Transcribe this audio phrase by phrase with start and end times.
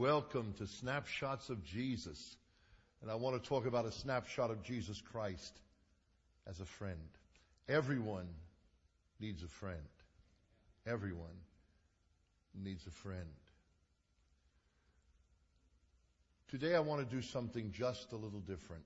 [0.00, 2.38] Welcome to Snapshots of Jesus.
[3.02, 5.52] And I want to talk about a snapshot of Jesus Christ
[6.48, 6.96] as a friend.
[7.68, 8.26] Everyone
[9.20, 9.76] needs a friend.
[10.86, 11.36] Everyone
[12.54, 13.28] needs a friend.
[16.48, 18.84] Today I want to do something just a little different.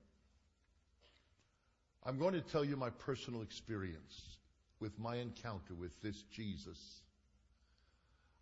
[2.03, 4.37] I'm going to tell you my personal experience
[4.81, 7.03] with my encounter with this Jesus.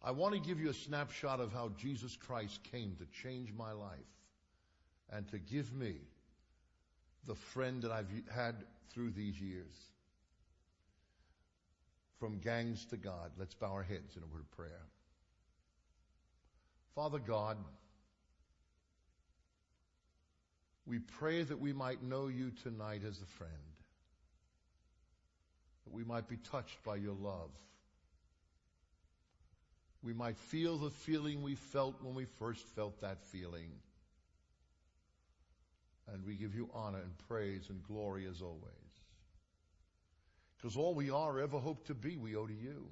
[0.03, 3.71] I want to give you a snapshot of how Jesus Christ came to change my
[3.71, 3.99] life
[5.09, 5.95] and to give me
[7.25, 8.55] the friend that I've had
[8.89, 9.75] through these years.
[12.19, 14.81] From gangs to God, let's bow our heads in a word of prayer.
[16.95, 17.57] Father God,
[20.85, 23.53] we pray that we might know you tonight as a friend,
[25.85, 27.51] that we might be touched by your love.
[30.03, 33.71] We might feel the feeling we felt when we first felt that feeling.
[36.11, 38.73] And we give you honor and praise and glory as always.
[40.57, 42.85] Because all we are, ever hope to be, we owe to you.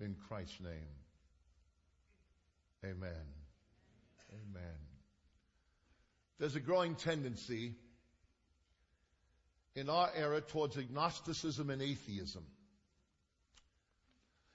[0.00, 0.94] In Christ's name.
[2.84, 3.26] Amen.
[4.32, 4.78] Amen.
[6.38, 7.74] There's a growing tendency
[9.74, 12.44] in our era towards agnosticism and atheism.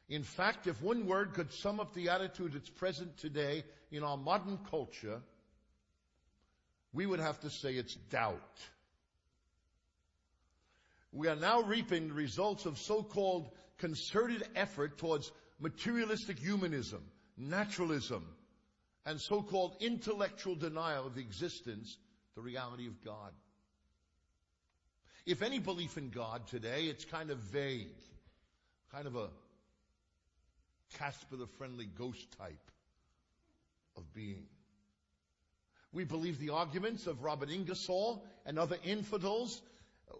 [0.07, 4.17] In fact, if one word could sum up the attitude that's present today in our
[4.17, 5.21] modern culture,
[6.93, 8.59] we would have to say it's doubt.
[11.11, 17.03] We are now reaping the results of so-called concerted effort towards materialistic humanism,
[17.37, 18.25] naturalism,
[19.05, 21.97] and so-called intellectual denial of the existence,
[22.35, 23.31] the reality of God.
[25.25, 27.95] If any belief in God today, it's kind of vague,
[28.91, 29.29] kind of a
[30.94, 32.72] Casper the friendly ghost type
[33.97, 34.46] of being.
[35.91, 39.62] We believe the arguments of Robert Ingersoll and other infidels.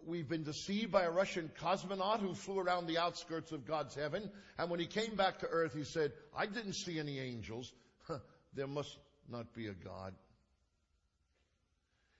[0.06, 4.30] We've been deceived by a Russian cosmonaut who flew around the outskirts of God's heaven.
[4.58, 7.72] And when he came back to earth, he said, I didn't see any angels.
[8.54, 8.96] there must
[9.28, 10.14] not be a God.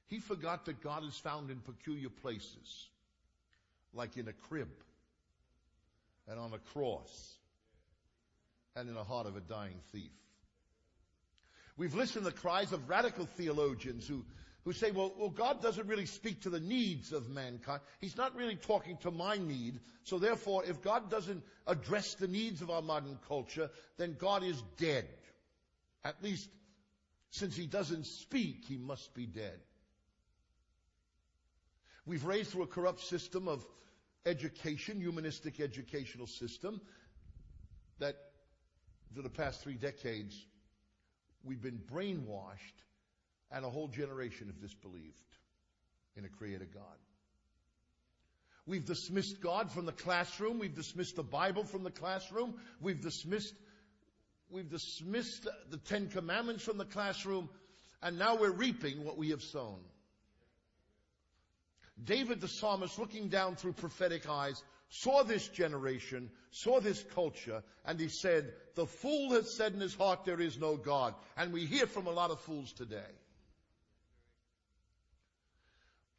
[0.09, 2.89] He forgot that God is found in peculiar places,
[3.93, 4.69] like in a crib
[6.29, 7.37] and on a cross
[8.77, 10.11] and in the heart of a dying thief.
[11.79, 14.25] We've listened to the cries of radical theologians who,
[14.65, 17.81] who say, well, well, God doesn't really speak to the needs of mankind.
[18.01, 19.81] He's not really talking to my need.
[20.05, 24.63] So therefore, if God doesn't address the needs of our modern culture, then God is
[24.79, 25.07] dead.
[26.05, 26.49] At least,
[27.31, 29.59] since he doesn't speak, he must be dead.
[32.07, 33.67] We've raised through a corrupt system of
[34.25, 36.81] education, humanistic educational system,
[37.99, 38.17] that
[39.15, 40.47] for the past three decades,
[41.45, 42.83] we've been brainwashed
[43.51, 45.21] and a whole generation have disbelieved
[46.17, 46.83] in a creator God.
[48.67, 50.59] We've dismissed God from the classroom.
[50.59, 52.55] We've dismissed the Bible from the classroom.
[52.81, 53.55] We've dismissed,
[54.51, 57.49] we've dismissed the Ten Commandments from the classroom.
[58.03, 59.79] And now we're reaping what we have sown.
[62.03, 67.99] David the psalmist looking down through prophetic eyes saw this generation, saw this culture, and
[67.99, 71.15] he said, the fool has said in his heart there is no God.
[71.37, 73.13] And we hear from a lot of fools today.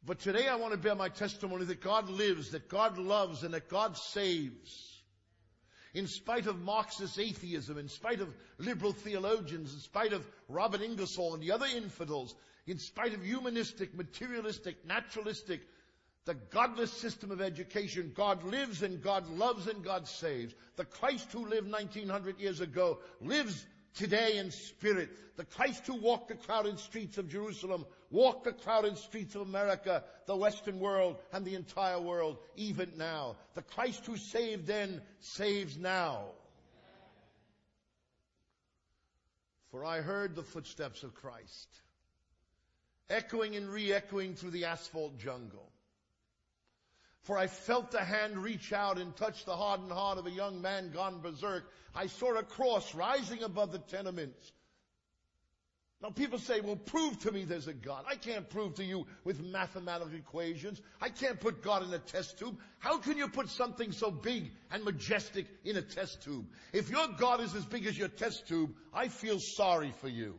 [0.04, 3.54] But today I want to bear my testimony that God lives, that God loves, and
[3.54, 5.02] that God saves.
[5.94, 8.28] In spite of Marxist atheism, in spite of
[8.58, 12.34] liberal theologians, in spite of Robert Ingersoll and the other infidels,
[12.66, 15.62] in spite of humanistic, materialistic, naturalistic,
[16.24, 20.54] the godless system of education, God lives and God loves and God saves.
[20.76, 25.10] The Christ who lived 1900 years ago lives today in spirit.
[25.36, 30.04] The Christ who walked the crowded streets of Jerusalem, walked the crowded streets of America,
[30.26, 33.36] the Western world, and the entire world, even now.
[33.54, 36.24] The Christ who saved then saves now.
[39.70, 41.68] For I heard the footsteps of Christ,
[43.10, 45.67] echoing and re-echoing through the asphalt jungle.
[47.28, 50.62] For I felt the hand reach out and touch the hardened heart of a young
[50.62, 51.70] man gone berserk.
[51.94, 54.50] I saw a cross rising above the tenements.
[56.00, 58.06] Now people say, well, prove to me there's a God.
[58.08, 60.80] I can't prove to you with mathematical equations.
[61.02, 62.56] I can't put God in a test tube.
[62.78, 66.46] How can you put something so big and majestic in a test tube?
[66.72, 70.38] If your God is as big as your test tube, I feel sorry for you.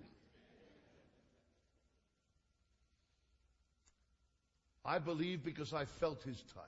[4.89, 6.63] I believe because I felt his touch.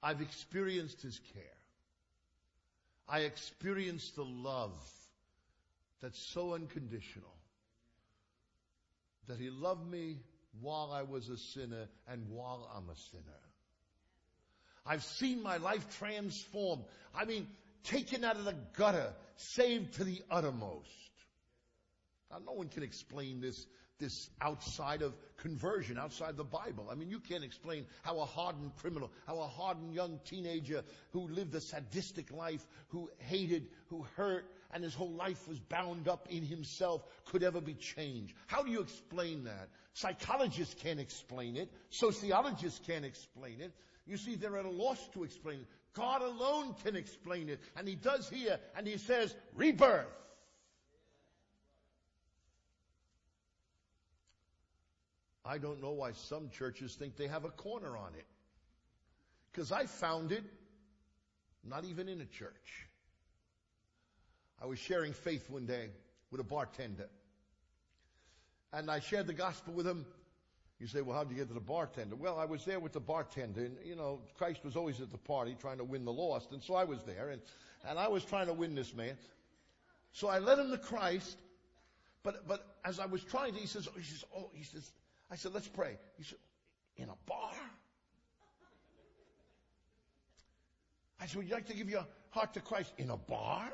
[0.00, 1.42] I've experienced his care.
[3.08, 4.78] I experienced the love
[6.00, 7.34] that's so unconditional
[9.26, 10.18] that he loved me
[10.60, 13.42] while I was a sinner and while I'm a sinner.
[14.86, 16.84] I've seen my life transformed.
[17.12, 17.48] I mean,
[17.82, 20.86] taken out of the gutter, saved to the uttermost.
[22.30, 23.66] Now, no one can explain this,
[23.98, 26.88] this outside of conversion, outside the Bible.
[26.90, 31.28] I mean, you can't explain how a hardened criminal, how a hardened young teenager who
[31.28, 36.28] lived a sadistic life, who hated, who hurt, and his whole life was bound up
[36.30, 38.34] in himself could ever be changed.
[38.46, 39.68] How do you explain that?
[39.94, 41.70] Psychologists can't explain it.
[41.90, 43.72] Sociologists can't explain it.
[44.06, 45.66] You see, they're at a loss to explain it.
[45.94, 47.60] God alone can explain it.
[47.76, 50.06] And He does here, and He says, rebirth.
[55.48, 58.26] I don't know why some churches think they have a corner on it.
[59.50, 60.44] Because I found it
[61.64, 62.86] not even in a church.
[64.62, 65.88] I was sharing faith one day
[66.30, 67.08] with a bartender.
[68.74, 70.04] And I shared the gospel with him.
[70.78, 72.14] You say, well, how'd you get to the bartender?
[72.14, 75.18] Well, I was there with the bartender, and you know, Christ was always at the
[75.18, 77.42] party trying to win the lost, and so I was there, and,
[77.88, 79.16] and I was trying to win this man.
[80.12, 81.36] So I led him to Christ,
[82.22, 84.92] but but as I was trying to, he says, oh, he says, oh, he says,
[85.30, 85.98] I said, let's pray.
[86.16, 86.38] He said,
[86.96, 87.52] in a bar?
[91.20, 93.70] I said, would you like to give your heart to Christ in a bar?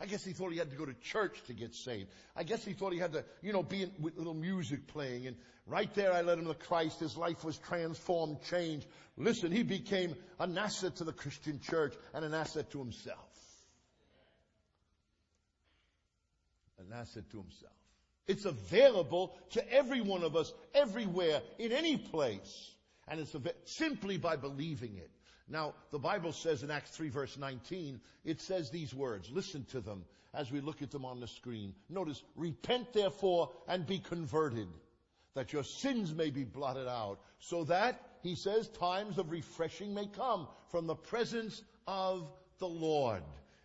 [0.00, 2.08] I guess he thought he had to go to church to get saved.
[2.36, 5.26] I guess he thought he had to, you know, be in, with little music playing.
[5.26, 5.36] And
[5.66, 7.00] right there I led him to Christ.
[7.00, 8.86] His life was transformed, changed.
[9.16, 13.18] Listen, he became an asset to the Christian church and an asset to himself.
[16.78, 17.72] An asset to himself.
[18.28, 22.70] It's available to every one of us, everywhere, in any place.
[23.08, 23.34] And it's
[23.64, 25.10] simply by believing it.
[25.48, 29.30] Now, the Bible says in Acts 3 verse 19, it says these words.
[29.30, 30.04] Listen to them
[30.34, 31.74] as we look at them on the screen.
[31.88, 34.68] Notice, repent therefore and be converted,
[35.34, 40.06] that your sins may be blotted out, so that, he says, times of refreshing may
[40.06, 43.22] come from the presence of the Lord.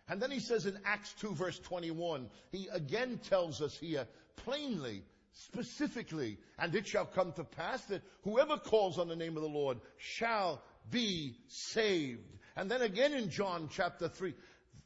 [0.08, 5.02] And then he says in Acts 2 verse 21, he again tells us here plainly,
[5.32, 9.48] specifically, and it shall come to pass that whoever calls on the name of the
[9.48, 12.38] Lord shall be saved.
[12.56, 14.34] And then again in John chapter 3,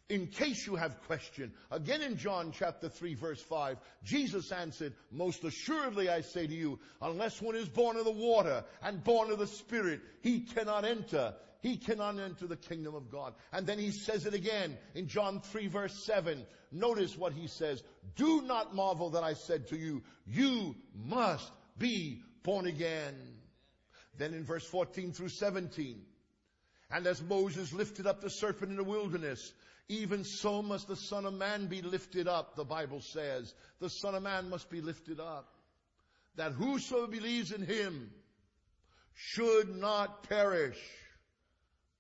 [0.09, 5.45] in case you have question, again in John chapter 3 verse 5, Jesus answered, most
[5.45, 9.39] assuredly I say to you, unless one is born of the water and born of
[9.39, 13.35] the Spirit, he cannot enter he cannot enter the kingdom of God.
[13.53, 16.47] And then he says it again in John 3 verse 7.
[16.71, 17.83] Notice what he says.
[18.17, 23.15] Do not marvel that I said to you, you must be born again.
[24.17, 26.03] Then in verse 14 through 17,
[26.91, 29.53] and as Moses lifted up the serpent in the wilderness,
[29.89, 33.55] even so must the Son of Man be lifted up, the Bible says.
[33.81, 35.49] The Son of Man must be lifted up.
[36.37, 38.11] That whoso believes in him
[39.15, 40.79] should not perish,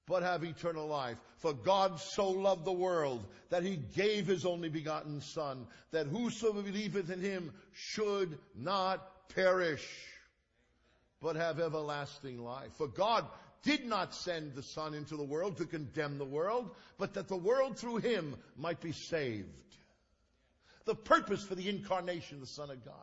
[0.08, 1.18] but have eternal life.
[1.36, 6.52] For God so loved the world that he gave his only begotten Son, that whoso
[6.52, 9.86] believeth in him should not perish,
[11.20, 12.72] but have everlasting life.
[12.76, 13.26] For God
[13.62, 17.36] did not send the Son into the world to condemn the world, but that the
[17.36, 19.48] world through him might be saved.
[20.86, 22.94] The purpose for the incarnation of the Son of God.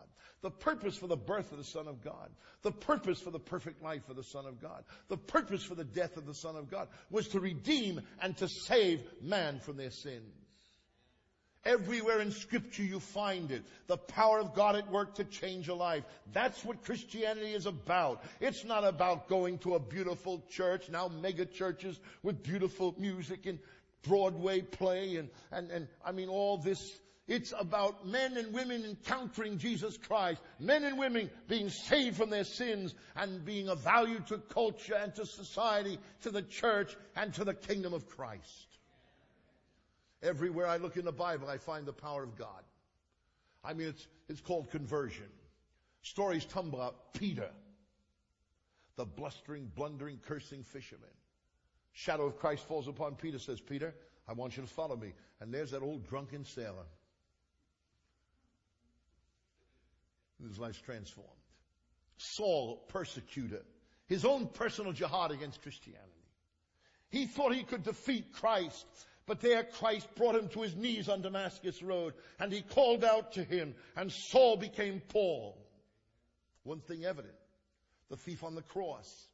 [0.46, 2.30] The purpose for the birth of the Son of God.
[2.62, 4.84] The purpose for the perfect life of the Son of God.
[5.08, 8.48] The purpose for the death of the Son of God was to redeem and to
[8.48, 10.36] save man from their sins.
[11.66, 13.64] Everywhere in scripture you find it.
[13.88, 16.04] The power of God at work to change a life.
[16.32, 18.24] That's what Christianity is about.
[18.40, 23.58] It's not about going to a beautiful church, now mega churches with beautiful music and
[24.04, 27.00] Broadway play and, and, and I mean all this.
[27.28, 30.40] It's about men and women encountering Jesus Christ.
[30.60, 35.14] Men and women being saved from their sins and being of value to culture and
[35.16, 38.68] to society, to the church and to the kingdom of Christ.
[40.22, 42.64] Everywhere I look in the Bible, I find the power of God.
[43.64, 45.26] I mean, it's, it's called conversion.
[46.04, 47.50] Stories tumble about Peter,
[48.98, 51.10] the blustering, blundering, cursing fisherman.
[51.94, 53.96] Shadow of Christ falls upon Peter, says, Peter,
[54.28, 55.14] I want you to follow me.
[55.40, 56.86] And there's that old drunken sailor.
[60.48, 61.30] His life's transformed.
[62.18, 63.64] Saul, persecutor,
[64.08, 66.02] his own personal jihad against Christianity.
[67.10, 68.86] He thought he could defeat Christ
[69.26, 73.34] but there Christ brought him to his knees on Damascus Road and he called out
[73.34, 75.58] to him and Saul became Paul.
[76.64, 77.34] One thing evident.
[78.10, 79.28] The thief on the cross.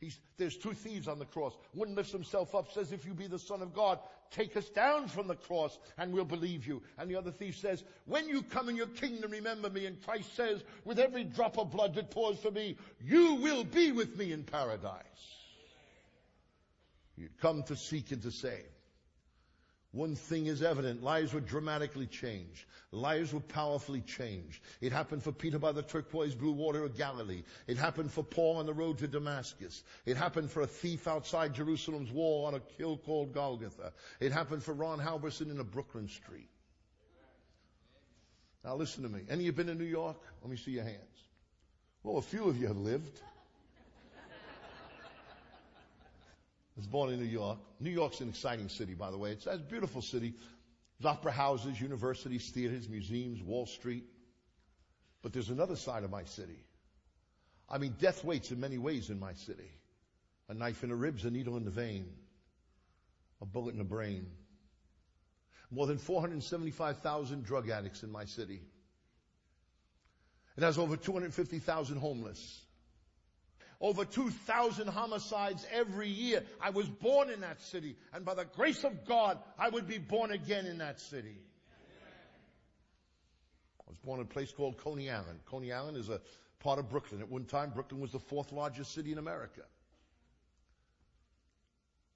[0.00, 1.54] He's, there's two thieves on the cross.
[1.72, 3.98] One lifts himself up, says, if you be the son of God,
[4.30, 6.82] take us down from the cross and we'll believe you.
[6.98, 9.86] And the other thief says, when you come in your kingdom, remember me.
[9.86, 13.90] And Christ says, with every drop of blood that pours for me, you will be
[13.90, 15.02] with me in paradise.
[17.16, 18.66] You come to seek and to save.
[19.92, 21.02] One thing is evident.
[21.02, 22.66] Lives were dramatically changed.
[22.92, 24.60] Lives were powerfully changed.
[24.82, 27.42] It happened for Peter by the turquoise blue water of Galilee.
[27.66, 29.82] It happened for Paul on the road to Damascus.
[30.04, 33.92] It happened for a thief outside Jerusalem's wall on a hill called Golgotha.
[34.20, 36.50] It happened for Ron Halvorsen in a Brooklyn street.
[38.64, 39.22] Now listen to me.
[39.30, 40.20] Any of you been in New York?
[40.42, 40.98] Let me see your hands.
[42.02, 43.20] Well, a few of you have lived.
[46.78, 47.58] Was born in New York.
[47.80, 49.32] New York's an exciting city, by the way.
[49.32, 50.34] It's a beautiful city.
[50.98, 54.04] There's opera houses, universities, theaters, museums, Wall Street.
[55.20, 56.64] But there's another side of my city.
[57.68, 59.70] I mean, death waits in many ways in my city.
[60.48, 62.06] A knife in the ribs, a needle in the vein,
[63.42, 64.28] a bullet in the brain.
[65.72, 68.62] More than 475,000 drug addicts in my city.
[70.56, 72.62] It has over 250,000 homeless.
[73.80, 76.42] Over 2,000 homicides every year.
[76.60, 79.98] I was born in that city, and by the grace of God, I would be
[79.98, 81.36] born again in that city.
[83.80, 85.40] I was born in a place called Coney Island.
[85.46, 86.20] Coney Island is a
[86.58, 87.20] part of Brooklyn.
[87.20, 89.62] At one time, Brooklyn was the fourth largest city in America.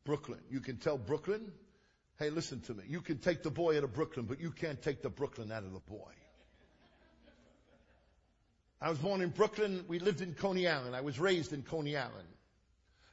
[0.04, 0.40] Brooklyn.
[0.50, 1.52] You can tell Brooklyn,
[2.18, 2.82] hey, listen to me.
[2.88, 5.62] You can take the boy out of Brooklyn, but you can't take the Brooklyn out
[5.62, 6.10] of the boy.
[8.82, 9.84] I was born in Brooklyn.
[9.86, 10.96] We lived in Coney Island.
[10.96, 12.26] I was raised in Coney Island.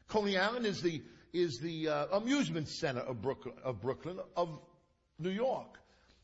[0.07, 4.49] Coney Island is the is the uh, amusement center of Brooklyn, of Brooklyn, of
[5.19, 5.77] New York.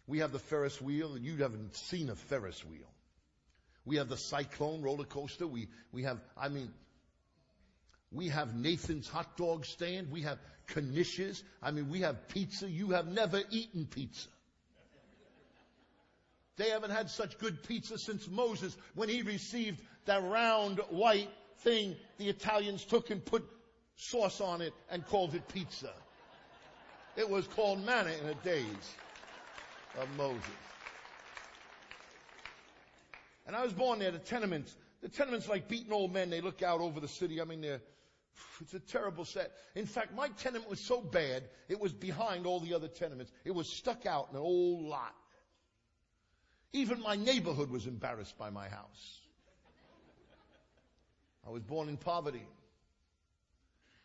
[0.08, 2.92] We have the Ferris wheel, and you haven't seen a Ferris wheel.
[3.86, 5.46] We have the Cyclone roller coaster.
[5.46, 6.74] We we have, I mean,
[8.12, 10.10] we have Nathan's hot dog stand.
[10.10, 11.44] We have Knishes.
[11.62, 12.68] I mean, we have pizza.
[12.68, 14.28] You have never eaten pizza.
[16.57, 21.95] They haven't had such good pizza since Moses when he received that round white thing
[22.17, 23.43] the Italians took and put
[23.95, 25.91] sauce on it and called it pizza.
[27.15, 28.95] It was called manna in the days
[30.00, 30.41] of Moses.
[33.47, 34.75] And I was born there, the tenements.
[35.01, 37.39] The tenements like beaten old men, they look out over the city.
[37.39, 37.81] I mean, they're,
[38.62, 39.51] it's a terrible set.
[39.75, 43.31] In fact, my tenement was so bad, it was behind all the other tenements.
[43.43, 45.13] It was stuck out in an old lot.
[46.75, 49.22] Even my neighborhood was embarrassed by my house.
[51.48, 52.46] I was born in poverty.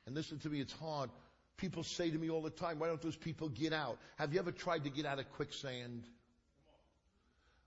[0.07, 1.11] And listen to me, it's hard.
[1.57, 3.99] People say to me all the time, why don't those people get out?
[4.19, 6.05] Have you ever tried to get out of quicksand?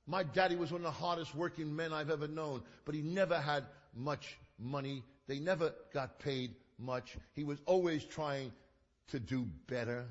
[0.07, 3.38] My daddy was one of the hardest working men I've ever known, but he never
[3.38, 5.03] had much money.
[5.27, 7.17] They never got paid much.
[7.33, 8.53] He was always trying
[9.10, 10.05] to do better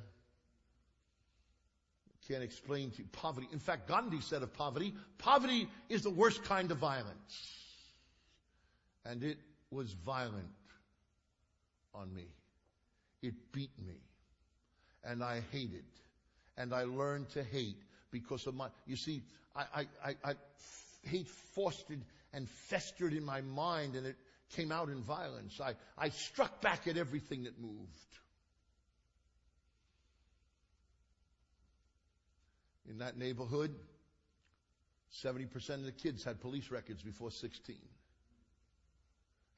[2.29, 3.49] can't explain to you poverty.
[3.53, 7.59] In fact, Gandhi said of poverty, poverty is the worst kind of violence.
[9.05, 9.39] And it
[9.71, 10.47] was violent
[11.95, 12.27] on me.
[13.23, 13.97] It beat me.
[15.05, 15.85] And I hated.
[16.57, 19.23] And I learned to hate because of my, you see,
[19.57, 20.35] I, I, I, I
[21.03, 22.03] hate fostered
[22.33, 24.17] and festered in my mind and it
[24.55, 25.61] came out in violence.
[25.61, 27.89] I, I struck back at everything that moved.
[32.89, 33.75] In that neighborhood,
[35.25, 37.77] 70% of the kids had police records before 16.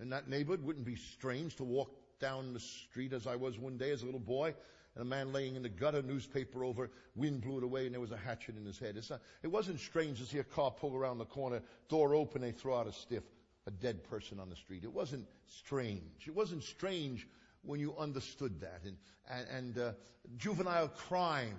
[0.00, 1.90] In that neighborhood, wouldn't be strange to walk
[2.20, 4.54] down the street as I was one day as a little boy,
[4.94, 8.00] and a man laying in the gutter, newspaper over, wind blew it away, and there
[8.00, 8.96] was a hatchet in his head.
[9.10, 12.52] Not, it wasn't strange to see a car pull around the corner, door open, they
[12.52, 13.24] throw out a stiff,
[13.66, 14.84] a dead person on the street.
[14.84, 16.26] It wasn't strange.
[16.26, 17.26] It wasn't strange
[17.62, 18.82] when you understood that.
[18.84, 18.96] And,
[19.28, 19.92] and, and uh,
[20.36, 21.56] juvenile crime,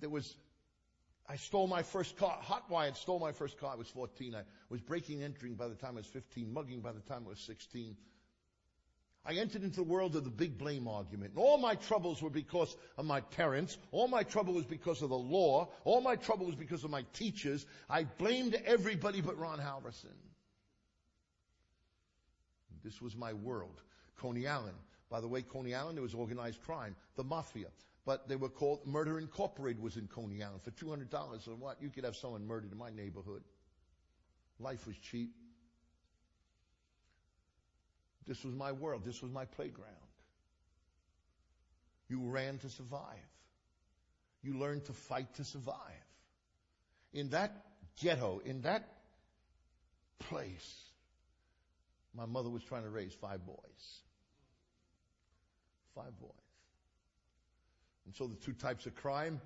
[0.00, 0.36] there was
[1.30, 2.36] I stole my first car.
[2.42, 3.72] Hotwired stole my first car.
[3.72, 4.34] I was 14.
[4.34, 7.28] I was breaking entering by the time I was 15, mugging by the time I
[7.28, 7.96] was 16.
[9.24, 11.34] I entered into the world of the big blame argument.
[11.34, 13.78] And all my troubles were because of my parents.
[13.92, 15.68] All my trouble was because of the law.
[15.84, 17.64] All my trouble was because of my teachers.
[17.88, 20.16] I blamed everybody but Ron Halvorsen.
[22.82, 23.80] This was my world.
[24.16, 24.78] Coney Island.
[25.08, 26.96] By the way, Coney Island, there was organized crime.
[27.14, 27.68] The mafia
[28.06, 31.82] but they were called Murder Incorporated was in Coney Island for $200 or what?
[31.82, 33.42] You could have someone murdered in my neighborhood.
[34.58, 35.34] Life was cheap.
[38.26, 39.02] This was my world.
[39.04, 39.94] This was my playground.
[42.08, 43.18] You ran to survive.
[44.42, 45.76] You learned to fight to survive.
[47.12, 47.64] In that
[48.00, 48.88] ghetto, in that
[50.18, 50.84] place,
[52.14, 54.00] my mother was trying to raise five boys.
[55.94, 56.39] Five boys.
[58.06, 59.40] And so the two types of crime,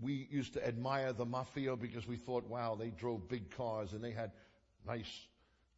[0.00, 4.02] we used to admire the mafia because we thought, wow, they drove big cars and
[4.02, 4.32] they had
[4.86, 5.26] nice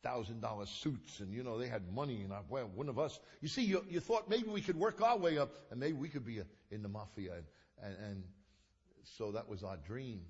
[0.03, 3.19] thousand dollar suits and you know they had money and I, well one of us
[3.41, 6.09] you see you, you thought maybe we could work our way up and maybe we
[6.09, 7.45] could be a, in the mafia and,
[7.83, 8.23] and, and
[9.17, 10.21] so that was our dream.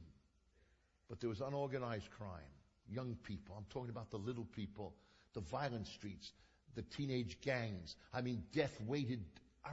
[1.09, 2.50] But there was unorganized crime
[2.90, 3.54] young people.
[3.59, 4.95] I'm talking about the little people
[5.35, 6.33] the violent streets
[6.75, 7.97] the teenage gangs.
[8.14, 9.23] I mean death waited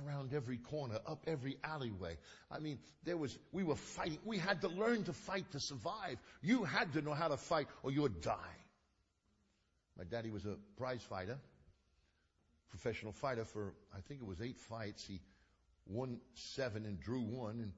[0.06, 2.18] around every corner up every alleyway
[2.52, 6.18] I mean there was we were fighting we had to learn to fight to survive
[6.42, 8.56] you had to know how to fight or you would die
[9.98, 11.38] my daddy was a prize fighter,
[12.70, 15.06] professional fighter for, I think it was eight fights.
[15.06, 15.22] He
[15.88, 17.60] won seven and drew one.
[17.62, 17.72] And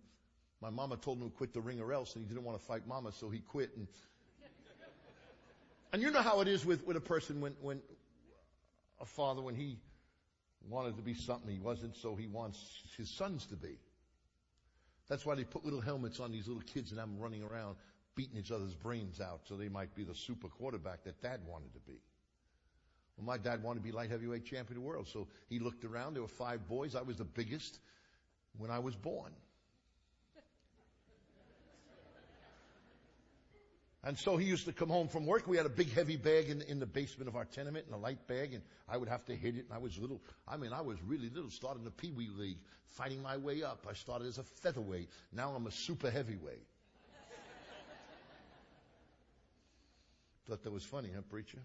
[0.62, 2.66] my mama told him to quit the ring or else, and he didn't want to
[2.66, 3.70] fight mama, so he quit.
[3.78, 3.88] And,
[5.94, 7.82] and you know how it is with, with a person when, when
[9.00, 9.78] a father, when he
[10.68, 12.60] wanted to be something he wasn't, so he wants
[12.98, 13.78] his sons to be.
[15.08, 17.78] That's why they put little helmets on these little kids and have them running around
[18.16, 21.74] beating each other's brains out so they might be the super quarterback that dad wanted
[21.74, 22.02] to be.
[23.16, 25.08] Well, my dad wanted to be light heavyweight champion of the world.
[25.08, 26.16] So he looked around.
[26.16, 26.96] There were five boys.
[26.96, 27.80] I was the biggest
[28.58, 29.32] when I was born.
[34.08, 35.48] And so he used to come home from work.
[35.48, 37.98] We had a big heavy bag in, in the basement of our tenement and a
[37.98, 40.22] light bag and I would have to hit it and I was little.
[40.48, 43.64] I mean, I was really little, started in the Pee Wee League, fighting my way
[43.64, 43.86] up.
[43.90, 45.10] I started as a featherweight.
[45.34, 46.66] Now I'm a super heavyweight.
[50.48, 51.60] Thought that was funny, huh, preacher?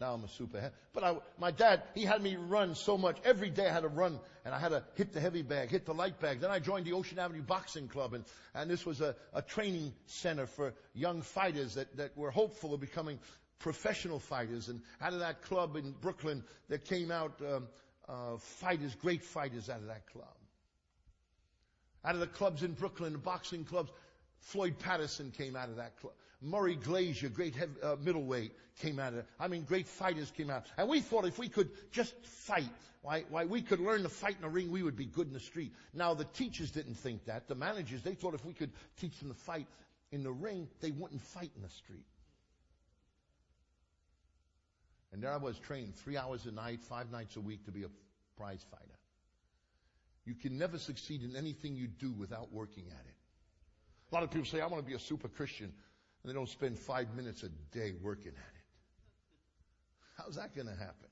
[0.00, 0.72] Now I'm a super.
[0.92, 3.16] But I, my dad, he had me run so much.
[3.24, 5.86] Every day I had to run and I had to hit the heavy bag, hit
[5.86, 6.40] the light bag.
[6.40, 9.92] Then I joined the Ocean Avenue Boxing Club and, and this was a, a training
[10.06, 13.20] center for young fighters that, that were hopeful of becoming
[13.60, 14.68] professional fighters.
[14.68, 17.68] And out of that club in Brooklyn, there came out um,
[18.08, 20.26] uh, fighters, great fighters out of that club.
[22.04, 23.90] Out of the clubs in Brooklyn, the boxing clubs,
[24.40, 26.12] Floyd Patterson came out of that club.
[26.44, 29.26] Murray Glazier, great heavy, uh, middleweight, came out of it.
[29.40, 30.66] I mean, great fighters came out.
[30.76, 32.68] And we thought if we could just fight,
[33.00, 35.32] why, why we could learn to fight in the ring, we would be good in
[35.32, 35.72] the street.
[35.94, 37.48] Now, the teachers didn't think that.
[37.48, 39.66] The managers, they thought if we could teach them to fight
[40.12, 42.04] in the ring, they wouldn't fight in the street.
[45.12, 47.84] And there I was trained three hours a night, five nights a week to be
[47.84, 47.88] a
[48.36, 48.84] prize fighter.
[50.26, 53.14] You can never succeed in anything you do without working at it.
[54.10, 55.72] A lot of people say, I want to be a super Christian
[56.24, 58.64] and they don't spend five minutes a day working at it.
[60.16, 61.08] How's that going to happen?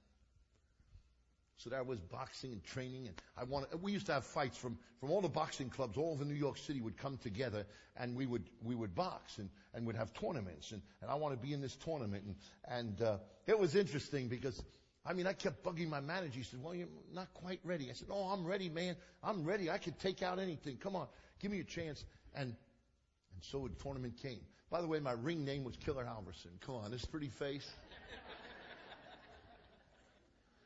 [1.59, 3.81] So there was boxing and training, and I wanted.
[3.81, 6.57] We used to have fights from from all the boxing clubs all over New York
[6.57, 10.73] City would come together, and we would we would box and and would have tournaments,
[10.73, 12.35] and and I want to be in this tournament, and
[12.67, 14.61] and uh, it was interesting because.
[15.05, 16.39] I mean, I kept bugging my manager.
[16.39, 17.91] He said, well, you're not quite ready.
[17.91, 18.95] I said, oh, I'm ready, man.
[19.21, 19.69] I'm ready.
[19.69, 20.77] I can take out anything.
[20.77, 21.09] Come on.
[21.41, 22.05] Give me a chance.
[22.37, 22.55] And,
[23.35, 24.39] and so the tournament came.
[24.73, 26.59] By the way, my ring name was Killer Halvorsen.
[26.65, 27.71] Come on, this pretty face.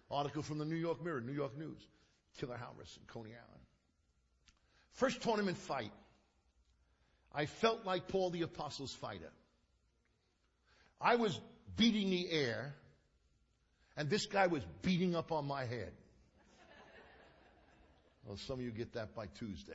[0.09, 1.85] Article from the New York Mirror, New York News.
[2.39, 3.65] Killer Halvorsen, Coney Island.
[4.93, 5.91] First tournament fight.
[7.35, 9.33] I felt like Paul the Apostle's fighter.
[11.01, 11.39] I was
[11.77, 12.77] beating the air,
[13.97, 15.93] and this guy was beating up on my head.
[18.25, 19.75] Well, some of you get that by Tuesday.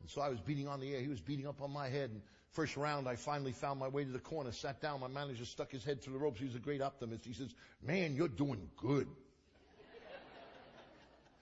[0.00, 1.00] And so I was beating on the air.
[1.00, 2.10] He was beating up on my head.
[2.10, 5.00] And first round, I finally found my way to the corner, sat down.
[5.00, 6.40] My manager stuck his head through the ropes.
[6.40, 7.24] He was a great optimist.
[7.24, 9.08] He says, man, you're doing good.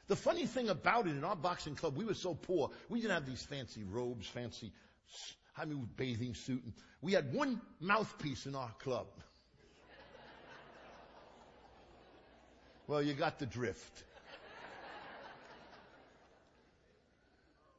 [0.08, 2.70] the funny thing about it, in our boxing club, we were so poor.
[2.88, 4.72] We didn't have these fancy robes, fancy,
[5.56, 6.62] I mean, bathing suit.
[7.00, 9.06] We had one mouthpiece in our club.
[12.86, 14.04] well, you got the drift.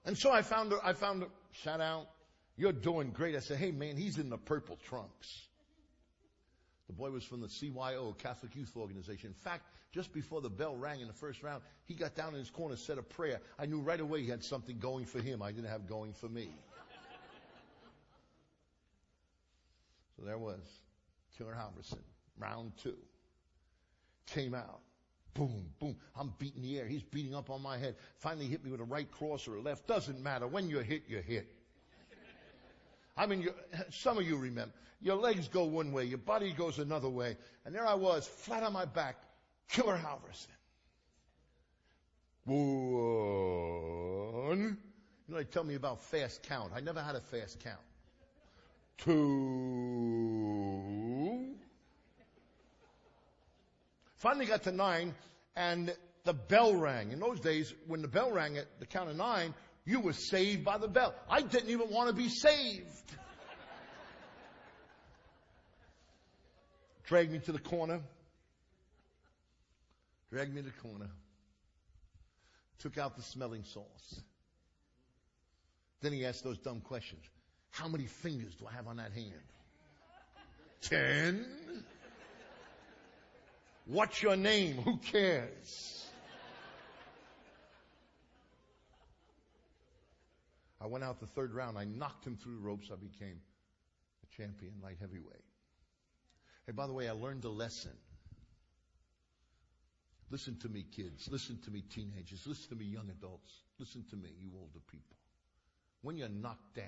[0.09, 2.07] And so I found her, I found her, shout out,
[2.57, 3.35] you're doing great.
[3.35, 5.43] I said, hey man, he's in the purple trunks.
[6.87, 9.27] The boy was from the CYO, Catholic Youth Organization.
[9.27, 12.39] In fact, just before the bell rang in the first round, he got down in
[12.39, 13.39] his corner, said a prayer.
[13.59, 16.27] I knew right away he had something going for him I didn't have going for
[16.27, 16.49] me.
[20.17, 20.59] so there was
[21.37, 22.01] Killer Halvorsen,
[22.39, 22.97] round two.
[24.25, 24.79] Came out.
[25.33, 25.95] Boom, boom.
[26.15, 26.87] I'm beating the air.
[26.87, 27.95] He's beating up on my head.
[28.17, 29.87] Finally hit me with a right cross or a left.
[29.87, 30.47] Doesn't matter.
[30.47, 31.55] When you're hit, you're hit.
[33.15, 33.47] I mean,
[33.91, 34.73] some of you remember.
[35.01, 37.37] Your legs go one way, your body goes another way.
[37.65, 39.15] And there I was, flat on my back,
[39.69, 40.47] Killer Halvorsen.
[42.45, 44.77] One.
[45.27, 46.71] You know, they tell me about fast count.
[46.75, 47.79] I never had a fast count.
[48.97, 50.98] Two.
[54.19, 55.15] Finally got to nine,
[55.55, 57.11] and the bell rang.
[57.11, 59.53] In those days, when the bell rang at the count of nine,
[59.85, 61.15] you were saved by the bell.
[61.29, 62.85] I didn't even want to be saved.
[67.05, 68.01] Dragged me to the corner.
[70.31, 71.09] Dragged me to the corner.
[72.79, 74.21] Took out the smelling salts.
[76.01, 77.23] Then he asked those dumb questions.
[77.71, 79.33] How many fingers do I have on that hand?
[80.81, 81.45] Ten.
[83.89, 84.75] What's your name?
[84.75, 86.05] Who cares?
[90.79, 91.75] I went out the third round.
[91.75, 92.91] I knocked him through the ropes.
[92.93, 93.41] I became
[94.23, 95.43] a champion light heavyweight.
[96.67, 97.97] Hey, by the way, I learned a lesson.
[100.29, 101.27] Listen to me, kids.
[101.31, 102.45] Listen to me, teenagers.
[102.45, 103.51] Listen to me, young adults.
[103.79, 105.17] Listen to me, you older people.
[106.03, 106.85] When you're knocked down,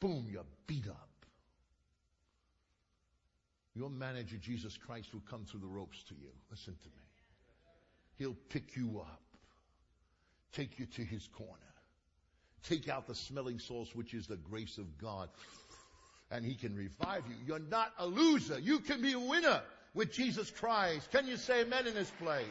[0.00, 1.17] boom, you're beat up.
[3.74, 6.30] Your manager, Jesus Christ, will come through the ropes to you.
[6.50, 7.04] Listen to me.
[8.18, 9.22] He'll pick you up,
[10.52, 11.52] take you to his corner,
[12.64, 15.28] take out the smelling salts, which is the grace of God,
[16.30, 17.36] and he can revive you.
[17.46, 18.58] You're not a loser.
[18.58, 19.62] You can be a winner
[19.94, 21.10] with Jesus Christ.
[21.12, 22.44] Can you say amen in this place?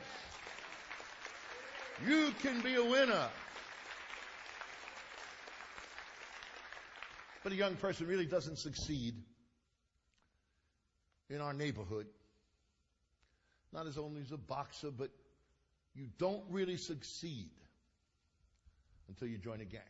[2.08, 3.28] You can be a winner.
[7.44, 9.16] But a young person really doesn't succeed
[11.30, 12.08] in our neighborhood.
[13.74, 15.10] Not as only as a boxer, but
[15.94, 17.52] you don't really succeed
[19.10, 19.82] until you join a gang.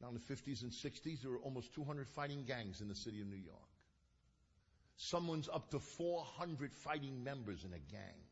[0.00, 3.20] Now in the 50s and 60s, there were almost 200 fighting gangs in the city
[3.20, 3.56] of New York.
[4.96, 8.24] Someone's up to 400 fighting members in a gang.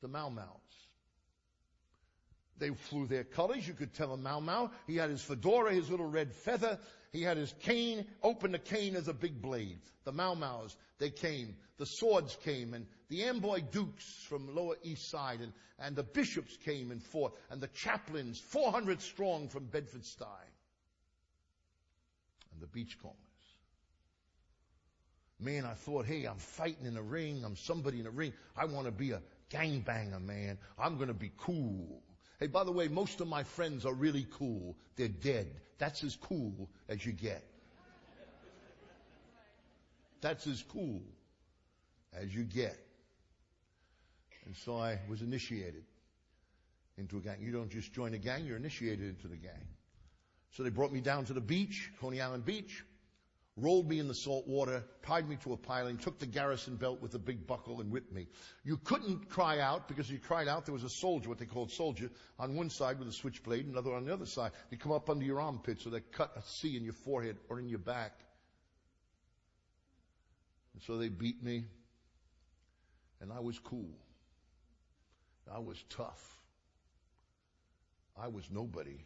[0.00, 0.46] The Mau Mau's.
[2.58, 3.66] They flew their colors.
[3.66, 4.70] You could tell a Mau Mau.
[4.86, 6.78] He had his fedora, his little red feather.
[7.12, 8.06] He had his cane.
[8.22, 9.80] Open the cane as a big blade.
[10.04, 11.54] The Mau Mau's, they came.
[11.76, 16.56] The swords came and the Amboy Dukes from Lower East Side and, and the bishops
[16.64, 20.26] came and fought and the chaplains, 400 strong from Bedford-Stuy.
[22.52, 23.16] And the beachcombers.
[25.38, 27.42] Man, I thought, hey, I'm fighting in a ring.
[27.44, 28.32] I'm somebody in a ring.
[28.56, 29.20] I want to be a
[29.50, 30.56] gangbanger, man.
[30.78, 32.00] I'm going to be cool.
[32.38, 34.76] Hey, by the way, most of my friends are really cool.
[34.96, 35.60] They're dead.
[35.82, 37.42] That's as cool as you get.
[40.20, 41.02] That's as cool
[42.12, 42.78] as you get.
[44.46, 45.82] And so I was initiated
[46.98, 47.38] into a gang.
[47.40, 49.66] You don't just join a gang, you're initiated into the gang.
[50.52, 52.84] So they brought me down to the beach, Coney Island Beach
[53.56, 57.02] rolled me in the salt water, tied me to a piling, took the garrison belt
[57.02, 58.26] with a big buckle and whipped me.
[58.64, 61.44] You couldn't cry out because if you cried out, there was a soldier, what they
[61.44, 64.52] called soldier, on one side with a switchblade, another on the other side.
[64.70, 67.58] They come up under your armpit, so they cut a C in your forehead or
[67.58, 68.12] in your back.
[70.72, 71.64] And so they beat me,
[73.20, 73.90] and I was cool.
[75.54, 76.40] I was tough.
[78.18, 79.04] I was nobody,